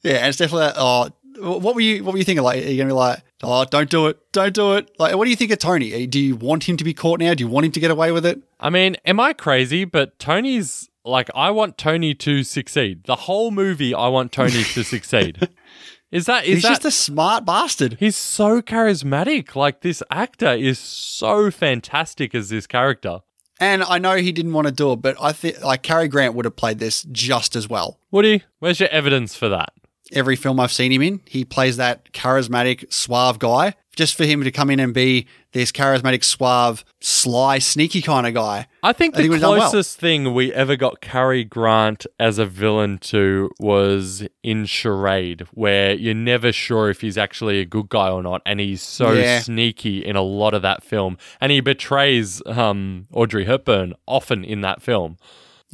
[0.02, 1.08] Yeah, and it's definitely like, oh,
[1.38, 2.42] what were you what were you thinking?
[2.44, 4.90] Like, are you gonna be like, oh, don't do it, don't do it?
[4.98, 5.92] Like, what do you think of Tony?
[5.92, 7.34] Eh, do you want him to be caught now?
[7.34, 8.40] Do you want him to get away with it?
[8.60, 9.84] I mean, am I crazy?
[9.84, 13.04] But Tony's like, I want Tony to succeed.
[13.04, 15.48] The whole movie, I want Tony to succeed.
[16.10, 16.68] Is that is He's that?
[16.68, 17.96] just a smart bastard.
[17.98, 19.56] he's so charismatic.
[19.56, 23.20] Like this actor is so fantastic as this character.
[23.60, 26.34] And I know he didn't want to do it, but I think like Cary Grant
[26.34, 27.98] would have played this just as well.
[28.10, 29.72] Woody, where's your evidence for that?
[30.12, 33.74] Every film I've seen him in, he plays that charismatic, suave guy.
[33.96, 38.34] Just for him to come in and be this charismatic, suave, sly, sneaky kind of
[38.34, 38.66] guy.
[38.82, 39.60] I think I the think we've well.
[39.70, 45.94] closest thing we ever got Cary Grant as a villain to was in Charade, where
[45.94, 49.38] you're never sure if he's actually a good guy or not, and he's so Yeah.
[49.38, 54.60] sneaky in a lot of that film, and he betrays um, Audrey Hepburn often in
[54.62, 55.18] that film.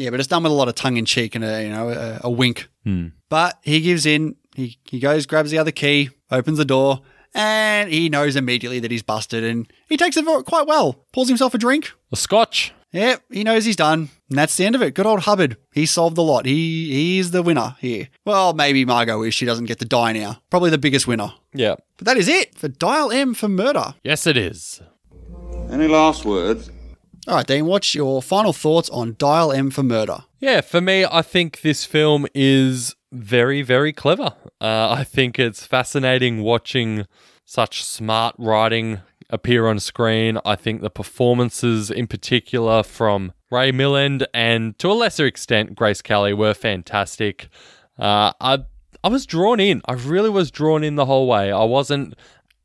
[0.00, 1.90] Yeah, but it's done with a lot of tongue in cheek and a you know
[1.90, 2.68] a, a wink.
[2.84, 3.08] Hmm.
[3.28, 4.36] But he gives in.
[4.54, 7.00] He he goes, grabs the other key, opens the door,
[7.34, 11.04] and he knows immediately that he's busted, and he takes it quite well.
[11.12, 11.92] Pulls himself a drink.
[12.10, 12.72] a Scotch.
[12.92, 14.94] Yep, he knows he's done, and that's the end of it.
[14.94, 15.56] Good old Hubbard.
[15.72, 16.46] He solved the lot.
[16.46, 18.08] He he's the winner here.
[18.24, 19.34] Well, maybe Margot is.
[19.34, 20.40] She doesn't get to die now.
[20.50, 21.32] Probably the biggest winner.
[21.52, 21.76] Yeah.
[21.98, 23.94] But that is it for Dial M for murder.
[24.02, 24.80] Yes, it is.
[25.70, 26.70] Any last words?
[27.28, 27.66] All right, Dean.
[27.66, 30.24] What's your final thoughts on Dial M for murder?
[30.38, 34.32] Yeah, for me, I think this film is very, very clever.
[34.60, 37.06] Uh, I think it's fascinating watching
[37.44, 40.38] such smart writing appear on screen.
[40.44, 46.02] I think the performances, in particular, from Ray Milland and to a lesser extent Grace
[46.02, 47.48] Kelly, were fantastic.
[47.98, 48.64] Uh, I
[49.02, 49.82] I was drawn in.
[49.86, 51.50] I really was drawn in the whole way.
[51.50, 52.14] I wasn't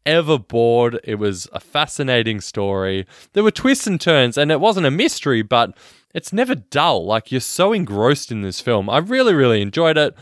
[0.05, 0.99] ever bored.
[1.03, 3.05] It was a fascinating story.
[3.33, 5.75] There were twists and turns, and it wasn't a mystery, but
[6.13, 7.05] it's never dull.
[7.05, 8.89] Like you're so engrossed in this film.
[8.89, 10.15] I really, really enjoyed it.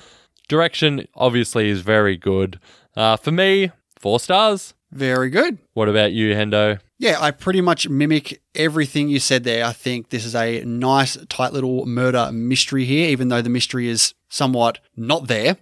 [0.47, 2.59] Direction obviously is very good.
[2.95, 4.73] Uh, for me, four stars.
[4.91, 5.57] Very good.
[5.73, 6.79] What about you, Hendo?
[6.99, 9.65] Yeah, I pretty much mimic everything you said there.
[9.65, 13.87] I think this is a nice, tight little murder mystery here, even though the mystery
[13.87, 15.57] is somewhat not there.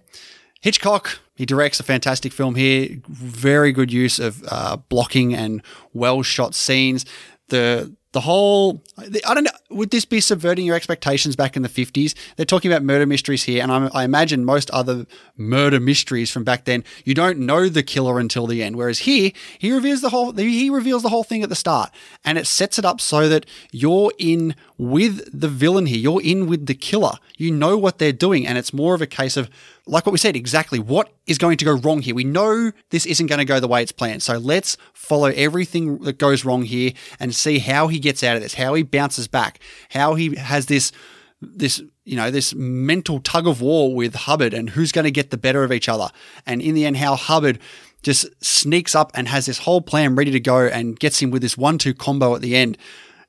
[0.60, 3.00] Hitchcock, he directs a fantastic film here.
[3.08, 5.62] Very good use of uh, blocking and
[5.92, 7.04] well shot scenes.
[7.48, 9.50] The the whole I don't know.
[9.70, 12.14] Would this be subverting your expectations back in the fifties?
[12.36, 15.06] They're talking about murder mysteries here, and I, I imagine most other
[15.36, 18.76] murder mysteries from back then, you don't know the killer until the end.
[18.76, 21.90] Whereas here, he reveals the whole he reveals the whole thing at the start,
[22.22, 25.98] and it sets it up so that you're in with the villain here.
[25.98, 27.14] You're in with the killer.
[27.38, 29.48] You know what they're doing, and it's more of a case of
[29.86, 32.14] like what we said, exactly what is going to go wrong here.
[32.14, 34.22] We know this isn't going to go the way it's planned.
[34.22, 38.42] So let's follow everything that goes wrong here and see how he gets out of
[38.42, 39.58] this, how he bounces back,
[39.90, 40.92] how he has this
[41.40, 45.30] this you know this mental tug of war with Hubbard and who's going to get
[45.30, 46.10] the better of each other.
[46.46, 47.58] And in the end how Hubbard
[48.02, 51.42] just sneaks up and has this whole plan ready to go and gets him with
[51.42, 52.76] this one-two combo at the end.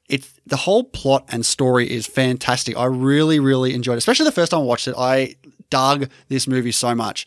[0.09, 2.75] It's the whole plot and story is fantastic.
[2.75, 4.95] I really, really enjoyed it, especially the first time I watched it.
[4.97, 5.35] I
[5.69, 7.25] dug this movie so much.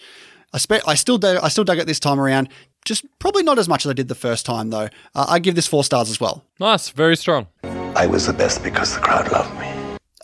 [0.53, 2.49] I, spe- I still dug, I still dug it this time around.
[2.84, 4.89] Just probably not as much as I did the first time though.
[5.14, 6.45] Uh, I give this four stars as well.
[6.61, 7.49] Nice, very strong.
[7.64, 9.66] I was the best because the crowd loved me.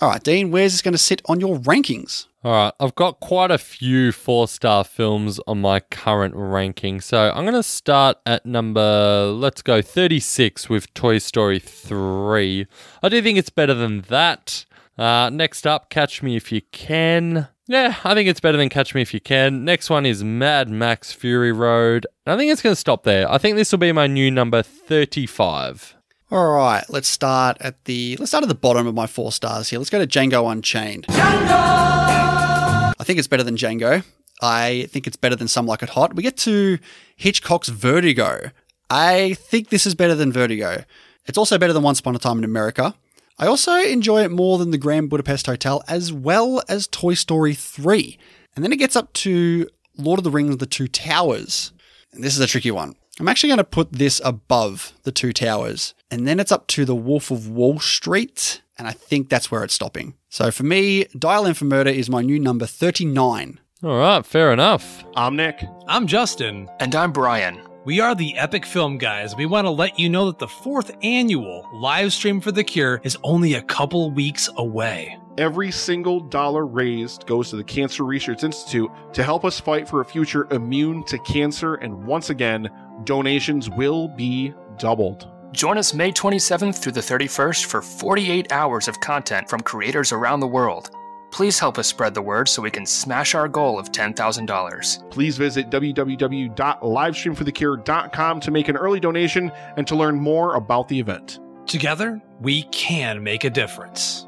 [0.00, 2.26] All right, Dean, where's this going to sit on your rankings?
[2.44, 7.00] All right, I've got quite a few four star films on my current ranking.
[7.00, 12.66] So I'm going to start at number, let's go 36 with Toy Story 3.
[13.00, 14.66] I do think it's better than that.
[14.98, 17.46] Uh, next up, Catch Me If You Can.
[17.68, 19.64] Yeah, I think it's better than Catch Me If You Can.
[19.64, 22.06] Next one is Mad Max Fury Road.
[22.26, 23.30] I think it's going to stop there.
[23.30, 25.94] I think this will be my new number 35.
[26.32, 29.68] All right, let's start at the let's start at the bottom of my four stars
[29.68, 29.78] here.
[29.78, 31.06] Let's go to Django Unchained.
[31.06, 31.52] Django!
[32.98, 34.02] I think it's better than Django.
[34.40, 36.16] I think it's better than Some Like It Hot.
[36.16, 36.78] We get to
[37.16, 38.50] Hitchcock's Vertigo.
[38.90, 40.84] I think this is better than Vertigo.
[41.26, 42.94] It's also better than Once Upon a Time in America.
[43.39, 47.55] I also enjoy it more than the Grand Budapest Hotel, as well as Toy Story
[47.55, 48.18] 3.
[48.55, 51.72] And then it gets up to Lord of the Rings The Two Towers.
[52.12, 52.95] And this is a tricky one.
[53.18, 55.95] I'm actually going to put this above The Two Towers.
[56.11, 58.62] And then it's up to The Wolf of Wall Street.
[58.78, 60.14] And I think that's where it's stopping.
[60.28, 63.61] So for me, Dial M for Murder is my new number 39.
[63.83, 65.05] All right, fair enough.
[65.16, 65.62] I'm Nick.
[65.89, 66.68] I'm Justin.
[66.80, 67.61] And I'm Brian.
[67.85, 69.35] We are the Epic Film Guys.
[69.35, 73.01] We want to let you know that the fourth annual live stream for The Cure
[73.03, 75.18] is only a couple weeks away.
[75.37, 80.01] Every single dollar raised goes to the Cancer Research Institute to help us fight for
[80.01, 81.74] a future immune to cancer.
[81.74, 82.70] And once again,
[83.03, 85.28] donations will be doubled.
[85.51, 90.39] Join us May 27th through the 31st for 48 hours of content from creators around
[90.39, 90.93] the world.
[91.33, 95.11] Please help us spread the word so we can smash our goal of $10,000.
[95.11, 101.41] Please visit www.livestreamforthecure.com to make an early donation and to learn more about the event.
[101.66, 104.26] Together, we can make a difference.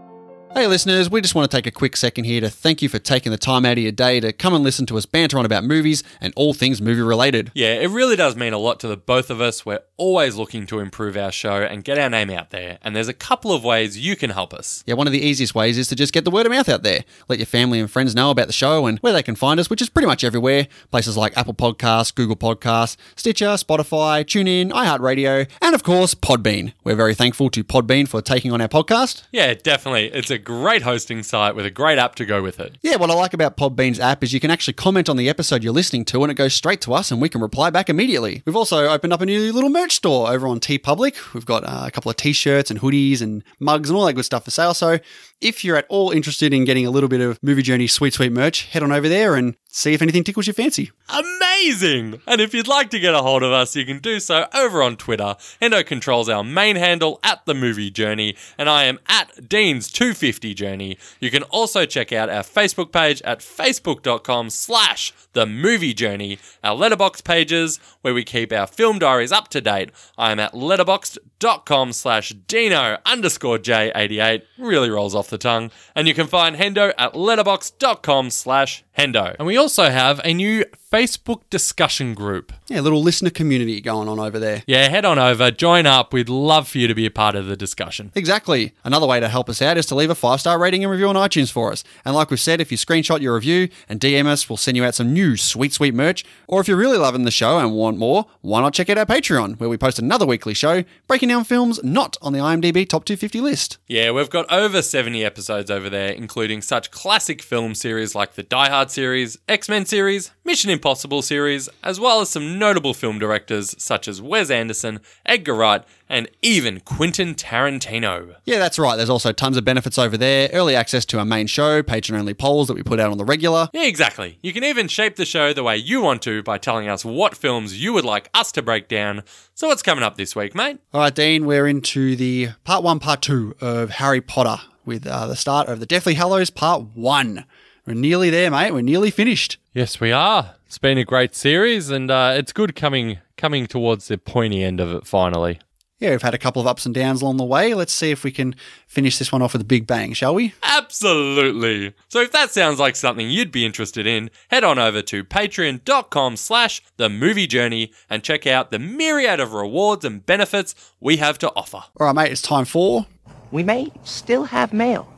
[0.55, 3.01] Hey, listeners, we just want to take a quick second here to thank you for
[3.01, 5.45] taking the time out of your day to come and listen to us banter on
[5.45, 7.51] about movies and all things movie related.
[7.57, 9.67] Yeah, it really does mean a lot to the both of us.
[9.67, 13.09] We're always looking to improve our show and get our name out there, and there's
[13.09, 14.85] a couple of ways you can help us.
[14.87, 16.85] Yeah, one of the easiest ways is to just get the word of mouth out
[16.85, 17.03] there.
[17.29, 19.69] Let your family and friends know about the show and where they can find us,
[19.69, 20.69] which is pretty much everywhere.
[20.93, 26.75] Places like Apple Podcasts, Google Podcasts, Stitcher, Spotify, TuneIn, iHeartRadio, and of course, Podbean.
[26.85, 29.25] We're very thankful to Podbean for taking on our podcast.
[29.33, 30.13] Yeah, definitely.
[30.13, 32.79] It's a great hosting site with a great app to go with it.
[32.83, 35.65] Yeah, what I like about Podbean's app is you can actually comment on the episode
[35.65, 38.43] you're listening to and it goes straight to us and we can reply back immediately.
[38.47, 41.35] We've also opened up a new little merch store over on TeePublic.
[41.35, 44.25] We've got uh, a couple of t-shirts and hoodies and mugs and all that good
[44.25, 44.75] stuff for sale.
[44.75, 44.99] So
[45.41, 48.33] if you're at all interested in getting a little bit of Movie Journey sweet sweet
[48.33, 50.91] merch, head on over there and see if anything tickles your fancy.
[51.09, 52.21] Amazing!
[52.27, 54.83] And if you'd like to get a hold of us, you can do so over
[54.83, 55.37] on Twitter.
[55.61, 60.97] Hendo controls our main handle at the Movie Journey, and I am at Dean's250 Journey.
[61.21, 66.77] You can also check out our Facebook page at facebook.com slash the movie journey, our
[66.77, 69.91] letterboxd pages where we keep our film diaries up to date.
[70.17, 74.43] I am at letterboxd.com slash deano underscore J88.
[74.59, 75.71] Really rolls off the tongue.
[75.95, 79.35] And you can find Hendo at letterboxd.com slash Hendo.
[79.39, 80.65] And we also have a new
[80.95, 82.53] Facebook discussion group.
[82.69, 84.63] Yeah, a little listener community going on over there.
[84.69, 86.13] Yeah, head on over, join up.
[86.13, 88.13] We'd love for you to be a part of the discussion.
[88.15, 88.75] Exactly.
[88.85, 91.09] Another way to help us out is to leave a five star rating and review
[91.09, 91.83] on iTunes for us.
[92.05, 94.85] And like we've said, if you screenshot your review and DM us, we'll send you
[94.85, 96.25] out some new sweet, sweet merch.
[96.47, 99.07] Or if you're really loving the show and want more, why not check out our
[99.07, 103.05] Patreon, where we post another weekly show breaking down films not on the IMDb Top
[103.05, 103.79] 250 list.
[103.89, 108.45] Yeah, we've got over 70 episodes over there, including such classic film series like the
[108.45, 113.19] Die Hard series, X Men series, Mission Impossible series, as well as some notable film
[113.19, 118.37] directors such as Wes Anderson, Edgar Wright, and even Quentin Tarantino.
[118.45, 118.97] Yeah, that's right.
[118.97, 122.35] There's also tons of benefits over there early access to our main show, patron only
[122.35, 123.69] polls that we put out on the regular.
[123.73, 124.39] Yeah, exactly.
[124.43, 127.37] You can even shape the show the way you want to by telling us what
[127.37, 129.23] films you would like us to break down.
[129.55, 130.79] So, what's coming up this week, mate?
[130.93, 135.27] All right, Dean, we're into the part one, part two of Harry Potter with uh,
[135.27, 137.45] the start of the Deathly Hallows part one.
[137.87, 138.73] We're nearly there, mate.
[138.73, 139.59] We're nearly finished.
[139.75, 140.55] Yes, we are.
[140.67, 144.81] It's been a great series, and uh, it's good coming coming towards the pointy end
[144.81, 145.59] of it finally.
[145.99, 147.75] yeah, we've had a couple of ups and downs along the way.
[147.75, 148.55] Let's see if we can
[148.87, 150.55] finish this one off with a big bang, shall we?
[150.63, 151.95] Absolutely.
[152.09, 156.37] So if that sounds like something you'd be interested in, head on over to patreon.com
[156.37, 161.39] slash the movie journey and check out the myriad of rewards and benefits we have
[161.39, 161.85] to offer.
[162.01, 163.07] All right, mate, it's time for.
[163.51, 165.13] We may still have mail.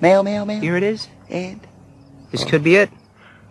[0.00, 0.60] Mail, mail, mail.
[0.60, 1.08] Here it is.
[1.30, 1.60] And
[2.30, 2.90] this could be it.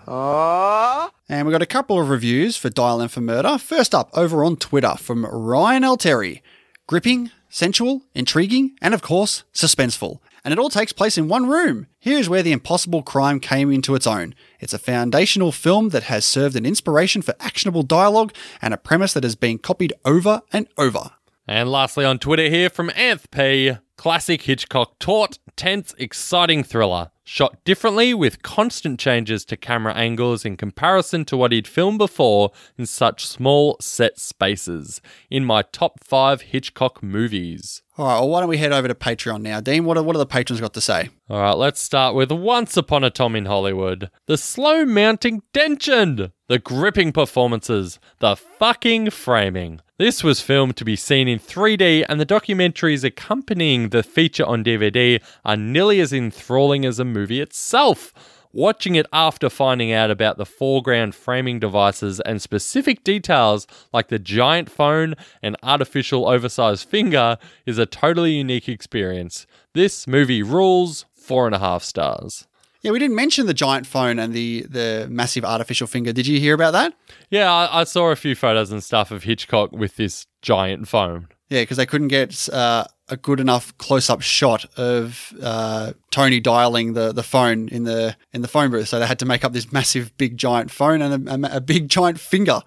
[0.07, 1.09] Oh.
[1.28, 3.57] And we've got a couple of reviews for Dial M for Murder.
[3.57, 5.97] First up, over on Twitter from Ryan L.
[5.97, 6.43] Terry.
[6.88, 10.19] Gripping, sensual, intriguing, and of course, suspenseful.
[10.43, 11.88] And it all takes place in one room.
[11.99, 14.36] Here's where the impossible crime came into its own.
[14.59, 19.13] It's a foundational film that has served an inspiration for actionable dialogue and a premise
[19.13, 21.11] that has been copied over and over.
[21.47, 23.78] And lastly on Twitter here from Anth P.
[23.97, 27.09] Classic Hitchcock taut, tense, exciting thriller.
[27.28, 32.51] Shot differently with constant changes to camera angles in comparison to what he'd filmed before
[32.78, 35.01] in such small set spaces.
[35.32, 37.82] In my top five Hitchcock movies.
[37.97, 39.59] All right, well, why don't we head over to Patreon now?
[39.59, 41.09] Dean, what, are, what are the patrons got to say?
[41.28, 44.11] All right, let's start with Once Upon a Time in Hollywood.
[44.28, 49.82] The slow mounting tension, the gripping performances, the fucking framing.
[49.97, 54.61] This was filmed to be seen in 3D, and the documentaries accompanying the feature on
[54.61, 58.11] DVD are nearly as enthralling as the movie itself.
[58.51, 64.19] Watching it after finding out about the foreground framing devices and specific details like the
[64.19, 69.47] giant phone and artificial oversized finger is a totally unique experience.
[69.73, 72.47] This movie rules four and a half stars.
[72.86, 76.13] Yeah, we didn't mention the giant phone and the the massive artificial finger.
[76.13, 76.93] Did you hear about that?
[77.31, 81.27] Yeah, I, I saw a few photos and stuff of Hitchcock with this giant phone.
[81.49, 86.39] Yeah, because they couldn't get uh, a good enough close up shot of uh, Tony
[86.39, 89.43] dialing the, the phone in the in the phone booth, so they had to make
[89.43, 92.61] up this massive big giant phone and a, a, a big giant finger.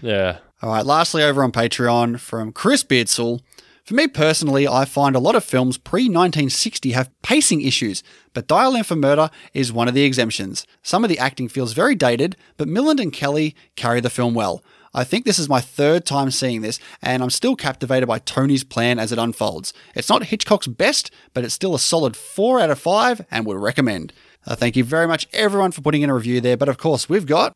[0.00, 0.38] Yeah.
[0.62, 0.86] All right.
[0.86, 3.40] Lastly, over on Patreon from Chris Beardsall.
[3.84, 8.46] For me personally, I find a lot of films pre 1960 have pacing issues, but
[8.46, 10.66] Dial M for Murder is one of the exemptions.
[10.82, 14.64] Some of the acting feels very dated, but Milland and Kelly carry the film well.
[14.94, 18.64] I think this is my third time seeing this, and I'm still captivated by Tony's
[18.64, 19.74] plan as it unfolds.
[19.94, 23.58] It's not Hitchcock's best, but it's still a solid 4 out of 5 and would
[23.58, 24.14] recommend.
[24.46, 26.56] Uh, thank you very much, everyone, for putting in a review there.
[26.56, 27.54] But of course, we've got.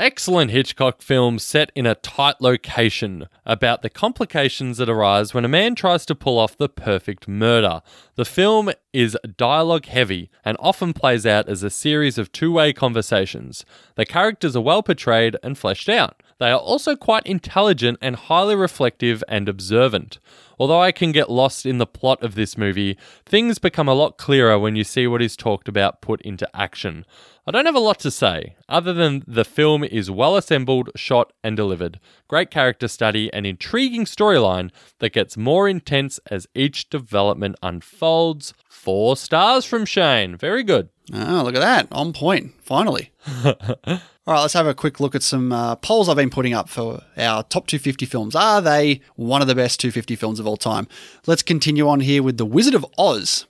[0.00, 5.48] Excellent Hitchcock film set in a tight location about the complications that arise when a
[5.48, 7.82] man tries to pull off the perfect murder.
[8.14, 12.72] The film is dialogue heavy and often plays out as a series of two way
[12.72, 13.66] conversations.
[13.96, 16.22] The characters are well portrayed and fleshed out.
[16.38, 20.18] They are also quite intelligent and highly reflective and observant.
[20.60, 24.18] Although I can get lost in the plot of this movie, things become a lot
[24.18, 27.06] clearer when you see what is talked about put into action.
[27.46, 31.32] I don't have a lot to say, other than the film is well assembled, shot,
[31.42, 31.98] and delivered.
[32.28, 38.52] Great character study and intriguing storyline that gets more intense as each development unfolds.
[38.68, 40.36] Four stars from Shane.
[40.36, 40.90] Very good.
[41.12, 41.88] Oh, look at that.
[41.90, 42.52] On point.
[42.62, 43.10] Finally.
[43.44, 46.68] All right, let's have a quick look at some uh, polls I've been putting up
[46.68, 48.36] for our top 250 films.
[48.36, 50.86] Are they one of the best 250 films of all time?
[51.26, 53.46] Let's continue on here with The Wizard of Oz.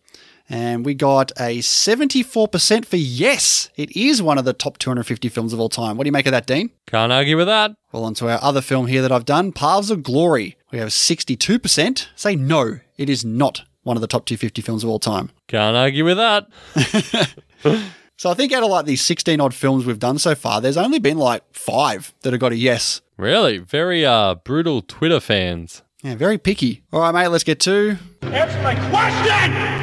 [0.48, 5.52] And we got a 74% for yes, it is one of the top 250 films
[5.52, 5.96] of all time.
[5.96, 6.70] What do you make of that, Dean?
[6.86, 7.72] Can't argue with that.
[7.92, 10.56] Well, on to our other film here that I've done, Paths of Glory.
[10.72, 14.90] We have 62% say no, it is not one of the top 250 films of
[14.90, 15.30] all time.
[15.48, 16.46] Can't argue with that.
[18.16, 20.76] so I think out of like these 16 odd films we've done so far, there's
[20.76, 23.00] only been like five that have got a yes.
[23.16, 23.58] Really?
[23.58, 25.82] Very uh, brutal Twitter fans.
[26.02, 26.82] Yeah, very picky.
[26.92, 27.98] All right, mate, let's get to.
[28.22, 29.78] Answer my question!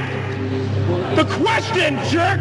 [1.16, 2.40] The question, jerk!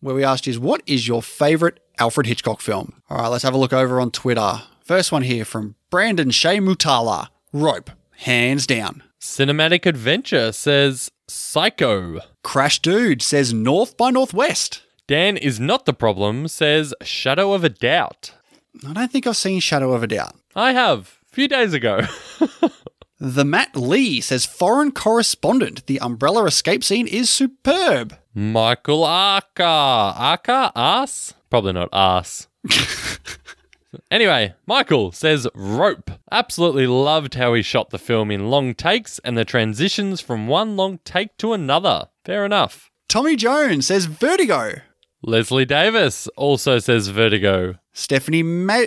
[0.00, 3.02] Where we asked is, what is your favourite Alfred Hitchcock film?
[3.10, 4.62] All right, let's have a look over on Twitter.
[4.82, 7.28] First one here from Brandon Shea Mutala.
[7.52, 9.02] Rope, hands down.
[9.20, 12.20] Cinematic Adventure says Psycho.
[12.42, 14.82] Crash Dude says North by Northwest.
[15.06, 18.32] Dan is not the problem says Shadow of a Doubt.
[18.86, 20.36] I don't think I've seen Shadow of a Doubt.
[20.56, 21.18] I have.
[21.30, 22.00] A few days ago.
[23.22, 25.84] The Matt Lee says foreign correspondent.
[25.86, 28.16] The umbrella escape scene is superb.
[28.32, 29.62] Michael Arca.
[29.62, 30.72] Arca?
[30.74, 31.34] Ass?
[31.50, 32.48] Probably not ass.
[34.10, 36.10] anyway, Michael says rope.
[36.30, 40.76] Absolutely loved how he shot the film in long takes and the transitions from one
[40.76, 42.08] long take to another.
[42.24, 42.90] Fair enough.
[43.08, 44.82] Tommy Jones says vertigo.
[45.22, 47.79] Leslie Davis also says vertigo.
[47.92, 48.86] Stephanie Ma-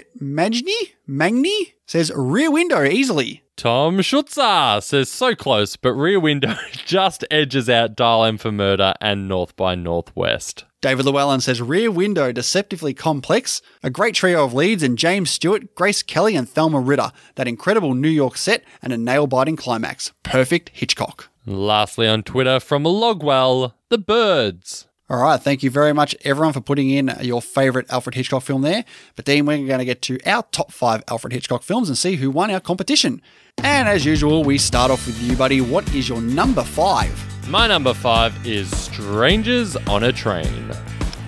[1.85, 3.43] says Rear Window easily.
[3.55, 8.93] Tom Schutzer says so close, but Rear Window just edges out Dial M for Murder
[8.99, 10.65] and North by Northwest.
[10.81, 15.75] David Llewellyn says Rear Window deceptively complex, a great trio of leads in James Stewart,
[15.75, 17.11] Grace Kelly, and Thelma Ritter.
[17.35, 20.11] That incredible New York set and a nail biting climax.
[20.23, 21.29] Perfect Hitchcock.
[21.45, 24.87] Lastly, on Twitter from Logwell, The Birds.
[25.13, 28.63] All right, thank you very much, everyone, for putting in your favourite Alfred Hitchcock film
[28.63, 28.83] there.
[29.15, 32.15] But then we're going to get to our top five Alfred Hitchcock films and see
[32.15, 33.21] who won our competition.
[33.59, 35.61] And as usual, we start off with you, buddy.
[35.61, 37.13] What is your number five?
[37.47, 40.71] My number five is Strangers on a Train.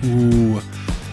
[0.06, 0.60] Ooh.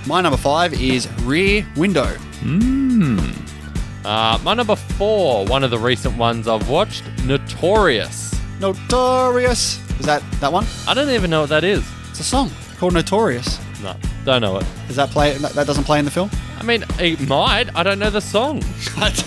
[0.07, 2.11] My number five is Rear Window.
[2.41, 4.03] Mmm.
[4.03, 8.33] Uh, my number four, one of the recent ones I've watched, Notorious.
[8.59, 9.77] Notorious.
[9.99, 10.65] Is that that one?
[10.87, 11.87] I don't even know what that is.
[12.13, 13.59] It's a song called Notorious.
[13.81, 14.65] No, don't know it.
[14.85, 15.35] Does that play?
[15.35, 16.29] That doesn't play in the film?
[16.59, 17.75] I mean, it might.
[17.75, 18.57] I don't know the song.
[18.97, 19.25] it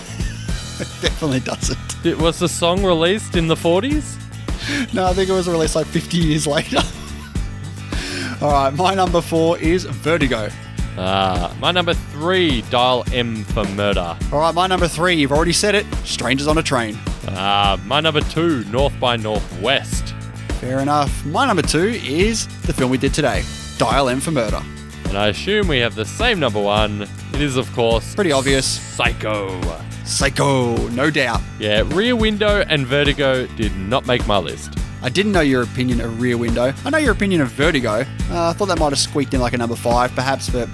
[1.03, 2.07] definitely doesn't.
[2.07, 4.95] It, was the song released in the 40s?
[4.95, 6.79] No, I think it was released like 50 years later.
[8.41, 10.49] All right, my number four is Vertigo.
[10.97, 14.17] Ah, my number three, Dial M for Murder.
[14.33, 16.97] All right, my number three, you've already said it Strangers on a Train.
[17.31, 20.15] Ah, my number two, North by Northwest.
[20.61, 21.25] Fair enough.
[21.27, 23.43] My number two is the film we did today
[23.79, 24.63] Dial M for Murder.
[25.09, 27.03] And I assume we have the same number one.
[27.33, 28.67] It is, of course, Pretty obvious.
[28.67, 29.61] Psycho.
[30.05, 31.41] Psycho, no doubt.
[31.59, 34.75] Yeah, Rear Window and Vertigo did not make my list.
[35.03, 36.73] I didn't know your opinion of Rear Window.
[36.85, 38.01] I know your opinion of Vertigo.
[38.31, 40.69] Uh, I thought that might have squeaked in like a number five, perhaps, but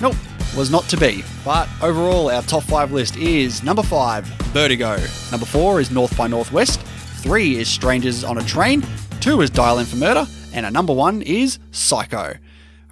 [0.00, 0.14] nope,
[0.56, 1.24] was not to be.
[1.44, 4.96] But overall, our top five list is number five, Vertigo.
[5.30, 6.80] Number four is North by Northwest.
[7.22, 8.82] Three is Strangers on a Train.
[9.24, 10.26] Two is Dial M for Murder.
[10.52, 12.34] And our number one is Psycho.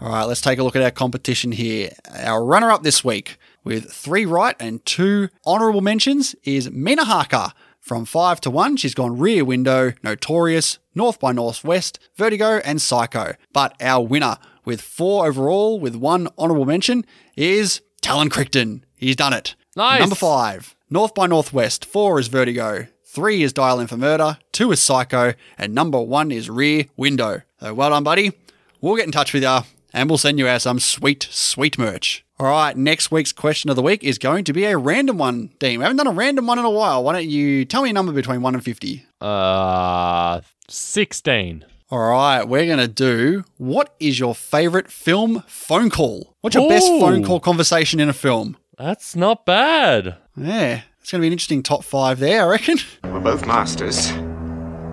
[0.01, 1.91] All right, let's take a look at our competition here.
[2.11, 7.53] Our runner up this week with three right and two honourable mentions is Mina Harker.
[7.81, 13.35] From 5 to 1, she's gone Rear Window, Notorious, North by Northwest, Vertigo, and Psycho.
[13.53, 17.05] But our winner, with 4 overall, with one honourable mention,
[17.37, 18.87] is Talon Crichton.
[18.97, 19.55] He's done it.
[19.77, 20.01] Nice.
[20.01, 21.85] Number 5, North by Northwest.
[21.85, 22.87] 4 is Vertigo.
[23.13, 24.39] 3 is Dial M for Murder.
[24.53, 25.35] 2 is Psycho.
[25.59, 27.43] And number 1 is Rear Window.
[27.61, 28.33] So well done, buddy.
[28.81, 29.59] We'll get in touch with you
[29.93, 32.25] and we'll send you out some sweet, sweet merch.
[32.41, 35.51] All right, next week's question of the week is going to be a random one,
[35.59, 35.79] Dean.
[35.79, 37.05] We haven't done a random one in a while.
[37.05, 39.05] Why don't you tell me a number between 1 and 50?
[39.21, 41.67] Uh, 16.
[41.91, 46.35] All right, we're going to do what is your favorite film phone call?
[46.41, 48.57] What's your best phone call conversation in a film?
[48.79, 50.17] That's not bad.
[50.35, 52.79] Yeah, it's going to be an interesting top five there, I reckon.
[53.03, 54.11] We're both masters.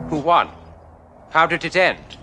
[0.10, 0.50] Who won?
[1.30, 2.18] How did it end?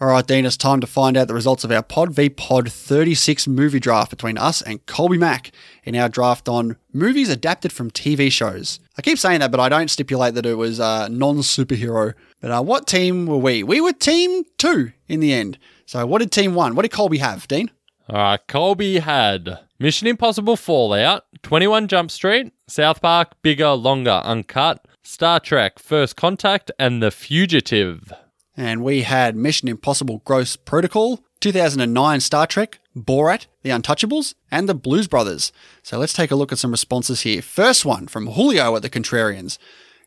[0.00, 2.72] All right, Dean, it's time to find out the results of our Pod v Pod
[2.72, 5.52] 36 movie draft between us and Colby Mack
[5.84, 8.80] in our draft on movies adapted from TV shows.
[8.96, 12.14] I keep saying that, but I don't stipulate that it was uh, non superhero.
[12.40, 13.62] But uh, what team were we?
[13.62, 15.58] We were team two in the end.
[15.84, 16.74] So what did team one?
[16.74, 17.70] What did Colby have, Dean?
[18.08, 24.86] All right, Colby had Mission Impossible Fallout, 21 Jump Street, South Park, Bigger, Longer, Uncut,
[25.02, 28.12] Star Trek, First Contact, and The Fugitive.
[28.54, 34.74] And we had Mission Impossible Ghost Protocol, 2009 Star Trek, Borat, The Untouchables, and The
[34.74, 35.50] Blues Brothers.
[35.82, 37.40] So let's take a look at some responses here.
[37.40, 39.56] First one from Julio at the Contrarians.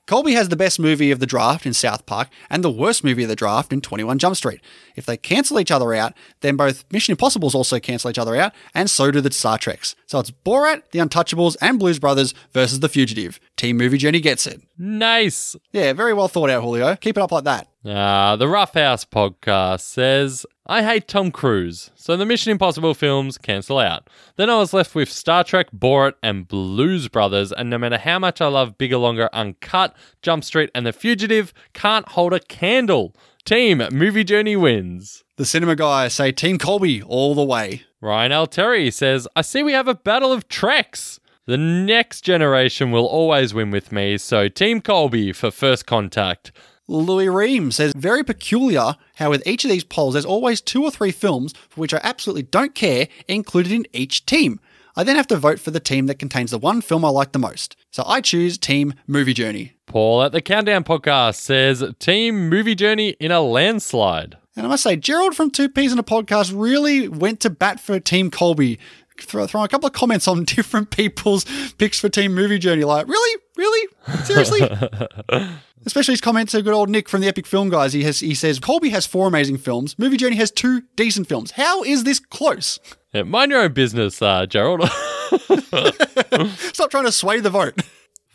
[0.06, 3.24] Colby has the best movie of the draft in South Park and the worst movie
[3.24, 4.62] of the draft in 21 Jump Street.
[4.96, 8.54] If they cancel each other out, then both Mission Impossibles also cancel each other out,
[8.74, 9.96] and so do the Star Treks.
[10.06, 13.40] So it's Borat, The Untouchables, and Blues Brothers versus The Fugitive.
[13.58, 14.62] Team Movie Journey gets it.
[14.78, 15.56] Nice.
[15.72, 16.96] Yeah, very well thought out, Julio.
[16.96, 17.68] Keep it up like that.
[17.86, 23.38] Uh, the Rough House podcast says, I hate Tom Cruise, so the Mission Impossible films
[23.38, 24.10] cancel out.
[24.38, 28.20] Then I was left with Star Trek, Borat, and Blues Brothers, and no matter how
[28.20, 33.14] much I love Bigger, Longer, Uncut, Jump Street, and The Fugitive, can't hold a candle.
[33.46, 35.26] Team Movie Journey wins.
[35.36, 37.84] The cinema guy say Team Colby all the way.
[38.00, 38.48] Ryan L.
[38.48, 41.20] Terry says, I see we have a battle of Treks.
[41.46, 46.54] The next generation will always win with me, so Team Colby for first contact.
[46.88, 50.92] Louis Ream says, very peculiar how with each of these polls, there's always two or
[50.92, 54.62] three films for which I absolutely don't care included in each team.
[54.96, 57.34] I then have to vote for the team that contains the one film I like
[57.34, 57.76] the most.
[57.92, 59.74] So I choose Team Movie Journey.
[59.94, 64.40] Paul at the Countdown podcast says, Team Movie Journey in a landslide.
[64.56, 67.80] And I must say, Gerald from Two Peas in a Podcast really went to bat
[67.80, 68.80] for Team Colby,
[69.22, 71.46] throw, throwing a couple of comments on different people's
[71.78, 72.84] picks for Team Movie Journey.
[72.86, 73.42] Like, really?
[73.56, 73.88] Really?
[74.24, 74.62] Seriously?
[75.86, 77.94] Especially his comments to good old Nick from the Epic Film Guys.
[77.94, 80.00] He has he says Colby has four amazing films.
[80.00, 81.52] Movie Journey has two decent films.
[81.52, 82.80] How is this close?
[83.14, 84.90] Yeah, mind your own business, uh, Gerald.
[85.30, 87.80] Stop trying to sway the vote.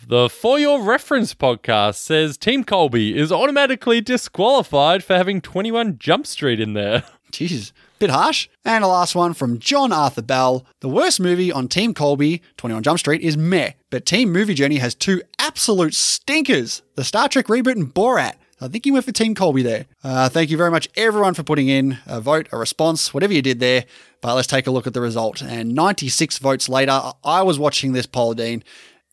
[0.09, 6.27] The For Your Reference podcast says Team Colby is automatically disqualified for having 21 Jump
[6.27, 7.05] Street in there.
[7.31, 8.49] Jeez, bit harsh.
[8.65, 10.65] And a last one from John Arthur Bell.
[10.81, 14.77] The worst movie on Team Colby, 21 Jump Street, is Meh, but Team Movie Journey
[14.77, 18.37] has two absolute stinkers the Star Trek reboot and Borat.
[18.63, 19.85] I think you went for Team Colby there.
[20.03, 23.43] Uh, thank you very much, everyone, for putting in a vote, a response, whatever you
[23.43, 23.85] did there.
[24.21, 25.43] But let's take a look at the result.
[25.43, 28.65] And 96 votes later, I was watching this poll, Dean.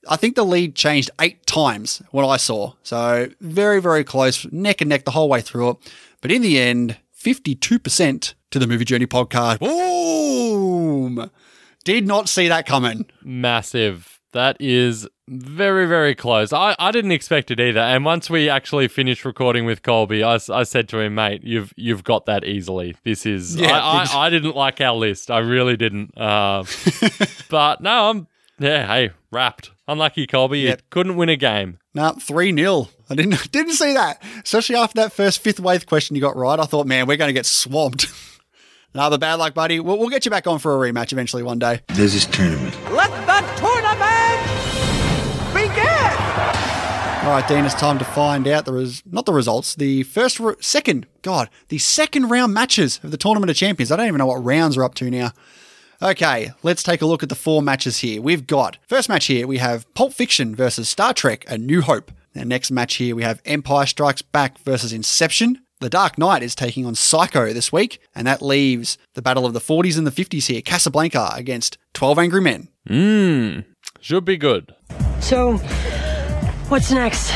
[0.10, 2.73] I think the lead changed eight times when I saw.
[2.84, 5.77] So very, very close, neck and neck the whole way through it.
[6.22, 9.60] But in the end, 52% to the Movie Journey podcast.
[9.60, 11.30] Boom!
[11.84, 13.06] Did not see that coming.
[13.23, 14.19] Massive.
[14.32, 16.52] That is very, very close.
[16.52, 17.80] I, I didn't expect it either.
[17.80, 21.73] And once we actually finished recording with Colby, I, I said to him, mate, you've
[21.77, 22.95] you've got that easily.
[23.03, 23.56] This is.
[23.56, 25.32] Yeah, I, I, I didn't like our list.
[25.32, 26.18] I really didn't.
[26.18, 26.65] Uh,
[27.49, 28.27] but no, I'm.
[28.60, 29.72] Yeah, hey, wrapped.
[29.88, 30.60] Unlucky Colby.
[30.61, 31.77] You couldn't win a game.
[31.94, 32.88] Nah, 3 0.
[33.10, 34.22] I didn't didn't see that.
[34.44, 36.60] Especially after that first fifth wave question you got right.
[36.60, 38.07] I thought, man, we're going to get swamped.
[38.94, 39.80] Another bad luck, buddy.
[39.80, 41.82] We'll, we'll get you back on for a rematch eventually one day.
[41.90, 42.73] There's this tournament.
[42.91, 44.41] Let the tournament
[45.53, 45.86] begin!
[47.26, 50.40] All right, Dean, it's time to find out the res- not the results, the first,
[50.40, 53.91] re- second, God, the second round matches of the Tournament of Champions.
[53.91, 55.32] I don't even know what rounds are up to now.
[56.02, 58.22] Okay, let's take a look at the four matches here.
[58.22, 59.48] We've got first match here.
[59.48, 62.12] We have Pulp Fiction versus Star Trek: A New Hope.
[62.34, 65.62] The next match here we have Empire Strikes Back versus Inception.
[65.80, 69.54] The Dark Knight is taking on Psycho this week, and that leaves the battle of
[69.54, 70.62] the 40s and the 50s here.
[70.62, 72.70] Casablanca against 12 Angry Men.
[72.90, 73.66] Mmm.
[74.02, 74.74] Should be good.
[75.20, 75.58] So,
[76.70, 77.32] what's next?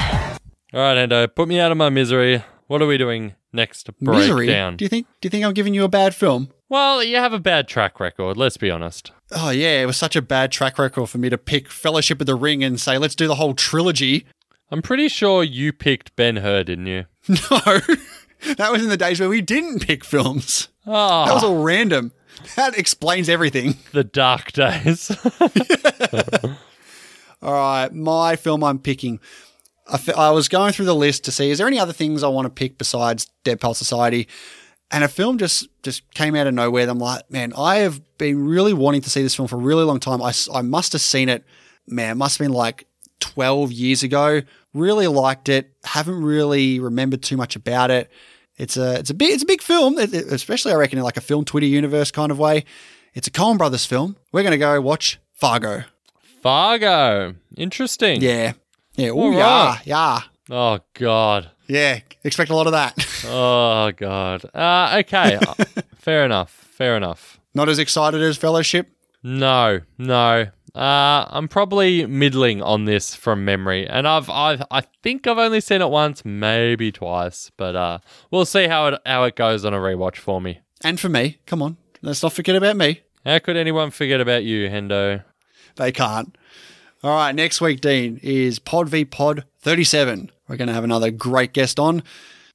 [0.73, 2.43] All right, Hendo, put me out of my misery.
[2.67, 4.47] What are we doing next to break Misery.
[4.47, 4.77] down?
[4.77, 5.07] Do you think?
[5.21, 6.49] Do you think I'm giving you a bad film?
[6.69, 9.11] Well, you have a bad track record, let's be honest.
[9.31, 12.27] Oh yeah, it was such a bad track record for me to pick Fellowship of
[12.27, 14.25] the Ring and say let's do the whole trilogy.
[14.71, 17.05] I'm pretty sure you picked Ben Hur, didn't you?
[18.47, 20.69] No, that was in the days where we didn't pick films.
[20.87, 21.47] Oh, That was ah.
[21.47, 22.13] all random.
[22.55, 23.75] That explains everything.
[23.91, 25.11] the dark days.
[27.41, 29.19] All right, my film I'm picking.
[29.87, 32.23] I, f- I was going through the list to see is there any other things
[32.23, 34.27] I want to pick besides Dead Poets Society,
[34.91, 36.83] and a film just just came out of nowhere.
[36.83, 39.59] And I'm like, man, I have been really wanting to see this film for a
[39.59, 40.21] really long time.
[40.21, 41.43] I, I must have seen it,
[41.87, 42.85] man, must have been like
[43.19, 44.41] 12 years ago.
[44.73, 45.71] Really liked it.
[45.83, 48.09] Haven't really remembered too much about it.
[48.57, 51.03] It's a it's a big it's a big film, it- it- especially I reckon in
[51.05, 52.65] like a film Twitter universe kind of way.
[53.13, 54.15] It's a Coen Brothers film.
[54.31, 55.83] We're gonna go watch Fargo.
[56.43, 57.35] Fargo.
[57.57, 58.21] Interesting.
[58.21, 58.53] Yeah,
[58.95, 60.19] yeah, oh yeah, yeah.
[60.51, 61.51] Oh, God.
[61.69, 63.05] Yeah, expect a lot of that.
[63.25, 64.45] Oh, God.
[64.55, 65.37] Uh, okay.
[65.97, 66.51] Fair enough.
[66.71, 67.39] Fair enough.
[67.53, 68.89] Not as excited as Fellowship.
[69.21, 70.47] No, no.
[70.73, 75.59] Uh, I'm probably middling on this from memory, and I've, I've, I think I've only
[75.59, 77.99] seen it once, maybe twice, but uh,
[78.31, 80.59] we'll see how it how it goes on a rewatch for me.
[80.81, 83.01] And for me, come on, let's not forget about me.
[83.25, 85.23] How could anyone forget about you, Hendo?
[85.75, 86.37] They can't.
[87.03, 90.31] All right, next week, Dean, is Pod v Pod 37.
[90.49, 92.03] We're going to have another great guest on.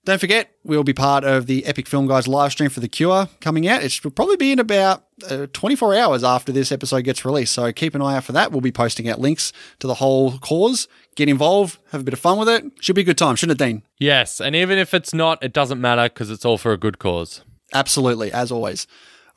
[0.04, 3.28] Don't forget, we'll be part of the Epic Film Guys live stream for The Cure
[3.40, 3.82] coming out.
[3.82, 7.54] It will probably be in about uh, 24 hours after this episode gets released.
[7.54, 8.52] So keep an eye out for that.
[8.52, 10.88] We'll be posting out links to the whole cause.
[11.16, 12.64] Get involved, have a bit of fun with it.
[12.80, 13.82] Should be a good time, shouldn't it, Dean?
[13.98, 16.98] Yes, and even if it's not, it doesn't matter because it's all for a good
[16.98, 17.40] cause.
[17.72, 18.86] Absolutely, as always.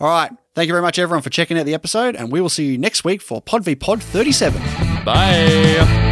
[0.01, 0.31] All right.
[0.53, 2.77] Thank you very much, everyone, for checking out the episode, and we will see you
[2.77, 4.61] next week for Pod v Pod 37.
[5.05, 6.06] Bye.